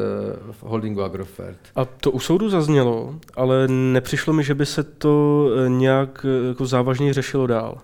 holdingu 0.61 1.03
Agrofert. 1.03 1.59
A 1.77 1.85
to 1.85 2.11
u 2.11 2.21
soudu 2.21 2.49
zaznělo, 2.51 3.15
ale 3.35 3.69
nepřišlo 3.69 4.33
mi, 4.33 4.45
že 4.45 4.55
by 4.55 4.67
se 4.67 4.83
to 4.83 5.47
eh, 5.57 5.69
nějak 5.69 6.27
jako 6.49 6.67
závažně 6.67 7.15
řešilo 7.15 7.47
dál. 7.47 7.79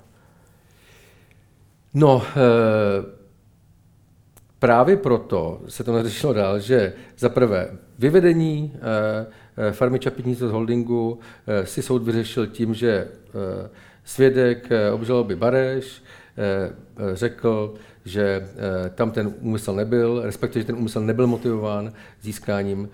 No, 1.94 2.22
e, 2.36 3.21
právě 4.62 4.96
proto 4.96 5.60
se 5.68 5.84
to 5.84 5.92
neřešilo 5.92 6.32
dál, 6.32 6.60
že 6.60 6.92
za 7.18 7.28
prvé 7.28 7.70
vyvedení 7.98 8.72
e, 9.68 9.72
farmy 9.72 9.98
Čapí 9.98 10.34
z 10.34 10.40
holdingu 10.40 11.18
e, 11.46 11.66
si 11.66 11.82
soud 11.82 12.02
vyřešil 12.02 12.46
tím, 12.46 12.74
že 12.74 13.08
Svědek 14.04 14.72
eh, 14.72 14.90
obžaloby 14.90 15.36
Bareš 15.36 16.02
eh, 16.36 16.72
eh, 16.96 17.16
řekl, 17.16 17.74
že 18.04 18.48
tam 18.94 19.10
ten 19.10 19.34
úmysl 19.40 19.74
nebyl, 19.74 20.22
respektive, 20.24 20.60
že 20.60 20.66
ten 20.66 20.76
úmysl 20.76 21.00
nebyl 21.00 21.26
motivován 21.26 21.92
získáním 22.22 22.88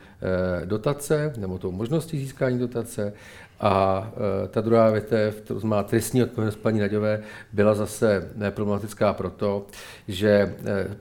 dotace, 0.65 1.33
nebo 1.37 1.59
tou 1.59 1.73
možností 1.73 2.19
získání 2.19 2.59
dotace. 2.59 3.13
A 3.61 4.07
ta 4.51 4.61
druhá 4.61 4.91
větev, 4.91 5.41
to 5.41 5.61
znamená 5.61 5.83
trestní 5.83 6.23
odpovědnost 6.23 6.57
paní 6.57 6.81
Naďové, 6.81 7.23
byla 7.53 7.75
zase 7.75 8.31
problematická 8.51 9.13
proto, 9.13 9.67
že 10.09 10.55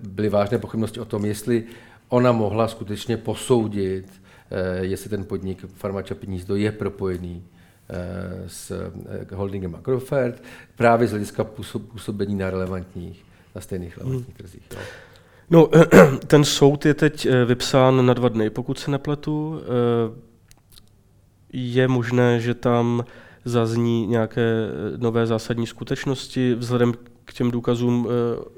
byly 0.07 0.29
vážné 0.29 0.57
pochybnosti 0.57 0.99
o 0.99 1.05
tom, 1.05 1.25
jestli 1.25 1.63
ona 2.09 2.31
mohla 2.31 2.67
skutečně 2.67 3.17
posoudit, 3.17 4.05
jestli 4.81 5.09
ten 5.09 5.25
podnik 5.25 5.65
Farma 5.75 6.01
Čapí 6.01 6.43
je 6.55 6.71
propojený 6.71 7.43
s 8.47 8.91
holdingem 9.33 9.75
Agrofert 9.75 10.43
právě 10.75 11.07
z 11.07 11.11
hlediska 11.11 11.43
působení 11.91 12.35
na 12.35 12.49
relevantních, 12.49 13.25
na 13.55 13.61
stejných 13.61 13.97
relevantních 13.97 14.39
hmm. 14.39 14.47
trzích. 14.47 14.63
Jo. 14.71 14.79
No, 15.49 15.69
ten 16.27 16.43
soud 16.43 16.85
je 16.85 16.93
teď 16.93 17.27
vypsán 17.45 18.05
na 18.05 18.13
dva 18.13 18.29
dny, 18.29 18.49
pokud 18.49 18.79
se 18.79 18.91
nepletu. 18.91 19.61
Je 21.53 21.87
možné, 21.87 22.39
že 22.39 22.53
tam 22.53 23.05
zazní 23.45 24.07
nějaké 24.07 24.69
nové 24.97 25.25
zásadní 25.25 25.67
skutečnosti 25.67 26.55
vzhledem 26.55 26.93
k 27.25 27.33
těm 27.33 27.51
důkazům, 27.51 28.07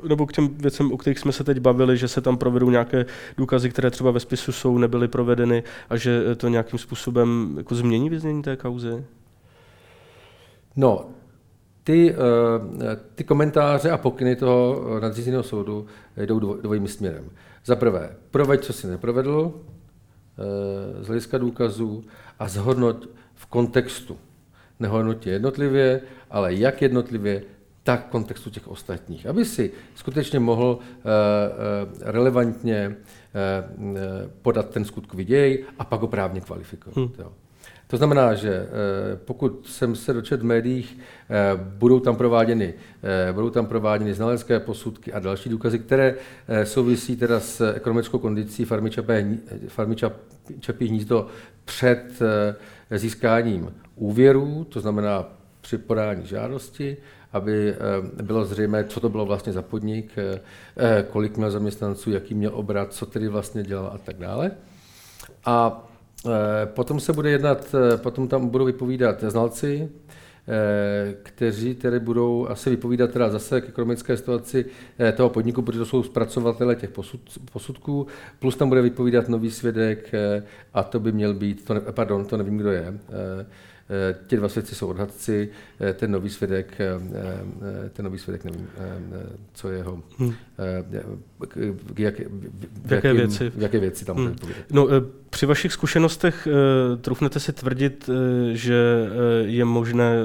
nebo 0.07 0.25
k 0.25 0.33
těm 0.33 0.47
věcem, 0.57 0.91
o 0.91 0.97
kterých 0.97 1.19
jsme 1.19 1.31
se 1.31 1.43
teď 1.43 1.59
bavili, 1.59 1.97
že 1.97 2.07
se 2.07 2.21
tam 2.21 2.37
provedou 2.37 2.69
nějaké 2.69 3.05
důkazy, 3.37 3.69
které 3.69 3.91
třeba 3.91 4.11
ve 4.11 4.19
spisu 4.19 4.51
jsou, 4.51 4.77
nebyly 4.77 5.07
provedeny 5.07 5.63
a 5.89 5.97
že 5.97 6.35
to 6.35 6.47
nějakým 6.47 6.79
způsobem 6.79 7.53
jako 7.57 7.75
změní 7.75 8.09
vyznění 8.09 8.41
té 8.41 8.55
kauzy? 8.55 9.03
No, 10.75 11.05
ty, 11.83 12.15
eh, 12.15 12.97
ty 13.15 13.23
komentáře 13.23 13.91
a 13.91 13.97
pokyny 13.97 14.35
toho 14.35 14.85
nadřízeného 14.99 15.43
soudu 15.43 15.85
jdou 16.17 16.39
dvojím 16.39 16.87
směrem. 16.87 17.29
Za 17.65 17.75
prvé, 17.75 18.15
proveď, 18.31 18.61
co 18.61 18.73
si 18.73 18.87
neprovedl, 18.87 19.53
eh, 19.55 19.78
z 21.01 21.07
hlediska 21.07 21.37
důkazů 21.37 22.03
a 22.39 22.47
zhodnoť 22.47 23.07
v 23.35 23.45
kontextu. 23.45 24.17
Nehodnotě 24.79 25.29
jednotlivě, 25.29 26.01
ale 26.29 26.53
jak 26.53 26.81
jednotlivě, 26.81 27.43
tak 27.83 28.07
v 28.07 28.09
kontextu 28.09 28.49
těch 28.49 28.67
ostatních. 28.67 29.25
Aby 29.25 29.45
si 29.45 29.71
skutečně 29.95 30.39
mohl 30.39 30.79
eh, 30.81 32.11
relevantně 32.11 32.95
podat 34.41 34.69
ten 34.69 34.85
skutkový 34.85 35.25
děj 35.25 35.65
a 35.79 35.83
pak 35.83 36.01
ho 36.01 36.07
právně 36.07 36.41
kvalifikovat. 36.41 36.97
Hmm. 36.97 37.09
Jo. 37.19 37.31
To 37.89 37.97
znamená, 37.97 38.33
že 38.33 38.53
eh, 38.53 38.67
pokud 39.15 39.67
jsem 39.67 39.95
se 39.95 40.13
dočet 40.13 40.41
v 40.41 40.43
médiích, 40.43 40.97
eh, 41.29 41.35
budou 41.55 41.99
tam 41.99 42.15
prováděny, 42.15 42.73
eh, 43.03 43.33
budou 43.33 43.49
tam 43.49 43.65
prováděny 43.65 44.13
znalecké 44.13 44.59
posudky 44.59 45.13
a 45.13 45.19
další 45.19 45.49
důkazy, 45.49 45.79
které 45.79 46.15
souvisí 46.63 47.15
teda 47.15 47.39
s 47.39 47.73
ekonomickou 47.73 48.19
kondicí 48.19 48.65
farmy, 48.65 48.89
Čapé, 48.89 49.27
farmy 49.67 49.95
Čapí 50.59 50.87
hnízdo 50.87 51.27
před 51.65 52.19
získáním 52.91 53.73
úvěrů, 53.95 54.63
to 54.69 54.79
znamená 54.79 55.25
při 55.61 55.77
podání 55.77 56.25
žádosti, 56.25 56.97
aby 57.33 57.75
bylo 58.23 58.45
zřejmé, 58.45 58.83
co 58.83 58.99
to 58.99 59.09
bylo 59.09 59.25
vlastně 59.25 59.53
za 59.53 59.61
podnik, 59.61 60.11
kolik 61.09 61.37
měl 61.37 61.51
zaměstnanců, 61.51 62.11
jaký 62.11 62.33
měl 62.33 62.51
obrat, 62.53 62.93
co 62.93 63.05
tedy 63.05 63.27
vlastně 63.27 63.63
dělal 63.63 63.91
a 63.93 63.97
tak 63.97 64.17
dále. 64.17 64.51
A 65.45 65.85
potom 66.65 66.99
se 66.99 67.13
bude 67.13 67.29
jednat, 67.29 67.75
eh, 67.93 67.97
potom 67.97 68.27
tam 68.27 68.49
budou 68.49 68.65
vypovídat 68.65 69.23
znalci, 69.27 69.89
eh, 70.47 71.15
kteří 71.23 71.75
tedy 71.75 71.99
budou 71.99 72.47
asi 72.47 72.69
vypovídat 72.69 73.11
teda 73.11 73.29
zase 73.29 73.61
k 73.61 73.69
ekonomické 73.69 74.17
situaci 74.17 74.65
toho 75.15 75.29
podniku, 75.29 75.61
protože 75.61 75.79
to 75.79 75.85
jsou 75.85 76.03
zpracovatele 76.03 76.75
těch 76.75 76.89
posud, 76.89 77.21
posudků, 77.51 78.07
plus 78.39 78.55
tam 78.55 78.69
bude 78.69 78.81
vypovídat 78.81 79.29
nový 79.29 79.51
svědek 79.51 80.11
a 80.73 80.83
to 80.83 80.99
by 80.99 81.11
měl 81.11 81.33
být, 81.33 81.65
to 81.65 81.73
ne, 81.73 81.81
pardon, 81.91 82.25
to 82.25 82.37
nevím, 82.37 82.57
kdo 82.57 82.71
je, 82.71 82.99
Eh, 83.09 83.45
ti 84.27 84.37
dva 84.37 84.49
svědci 84.49 84.75
jsou 84.75 84.87
odhadci, 84.87 85.49
eh, 85.79 85.93
ten 85.93 86.11
nový 86.11 86.29
svědek, 86.29 86.73
eh, 86.79 87.89
ten 87.89 88.05
nový 88.05 88.17
svědek 88.17 88.43
nevím, 88.43 88.67
co 89.53 89.69
je 89.69 89.77
jeho, 89.77 90.03
hmm. 90.17 90.33
k, 91.93 91.99
jak, 91.99 92.19
v, 92.85 92.91
jaké 92.91 93.13
věci. 93.13 93.49
v 93.49 93.61
jaké 93.61 93.79
věci 93.79 94.05
tam 94.05 94.17
hmm. 94.17 94.35
No, 94.71 94.87
při 95.29 95.45
vašich 95.45 95.73
zkušenostech 95.73 96.47
trufnete 97.01 97.39
si 97.39 97.53
tvrdit, 97.53 98.09
že 98.53 99.09
je 99.41 99.65
možné 99.65 100.15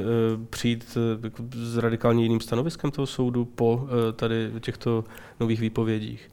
přijít 0.50 0.98
jako 1.22 1.42
s 1.54 1.76
radikálně 1.76 2.22
jiným 2.22 2.40
stanoviskem 2.40 2.90
toho 2.90 3.06
soudu 3.06 3.44
po 3.44 3.88
tady 4.16 4.50
těchto 4.60 5.04
nových 5.40 5.60
výpovědích? 5.60 6.30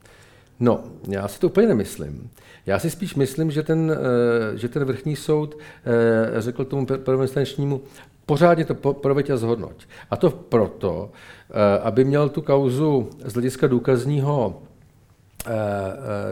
No, 0.62 0.84
já 1.08 1.28
si 1.28 1.40
to 1.40 1.48
úplně 1.48 1.68
nemyslím. 1.68 2.30
Já 2.66 2.80
si 2.80 2.90
spíš 2.90 3.16
myslím, 3.16 3.52
že 3.52 3.64
ten, 3.64 3.92
eh, 3.92 4.58
že 4.58 4.70
ten 4.70 4.84
vrchní 4.86 5.16
soud 5.16 5.58
eh, 5.58 6.42
řekl 6.42 6.66
tomu 6.66 6.86
prvoinstančnímu, 6.86 7.82
pořádně 8.26 8.66
to 8.66 8.76
proveď 8.94 9.30
a 9.30 9.38
zhodnoť. 9.38 9.86
A 10.12 10.18
to 10.18 10.30
proto, 10.30 11.12
eh, 11.50 11.80
aby 11.80 12.04
měl 12.04 12.30
tu 12.30 12.42
kauzu 12.42 13.10
z 13.26 13.34
hlediska 13.34 13.68
důkazního 13.68 14.62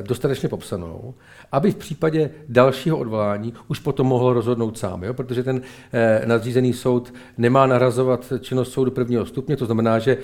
dostatečně 0.02 0.50
popsanou, 0.50 1.14
aby 1.52 1.72
v 1.72 1.76
případě 1.76 2.30
dalšího 2.50 2.98
odvolání 2.98 3.54
už 3.68 3.80
potom 3.80 4.08
mohl 4.08 4.34
rozhodnout 4.34 4.78
sám, 4.78 5.04
jo? 5.04 5.14
protože 5.14 5.44
ten 5.44 5.62
nadřízený 6.26 6.74
soud 6.74 7.14
nemá 7.38 7.68
narazovat 7.68 8.34
činnost 8.40 8.72
soudu 8.72 8.92
prvního 8.92 9.26
stupně, 9.26 9.58
to 9.58 9.66
znamená, 9.66 10.00
že 10.00 10.18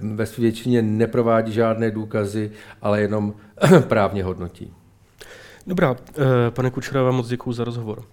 ve 0.00 0.24
většině 0.38 0.82
neprovádí 0.82 1.52
žádné 1.52 1.90
důkazy, 1.90 2.50
ale 2.82 3.00
jenom 3.00 3.34
právně 3.88 4.24
hodnotí. 4.24 4.72
Dobrá, 5.68 5.96
eh, 6.18 6.50
pane 6.50 6.70
Kučera, 6.70 7.02
vám 7.02 7.14
moc 7.14 7.28
děkuji 7.28 7.52
za 7.52 7.64
rozhovor. 7.64 8.04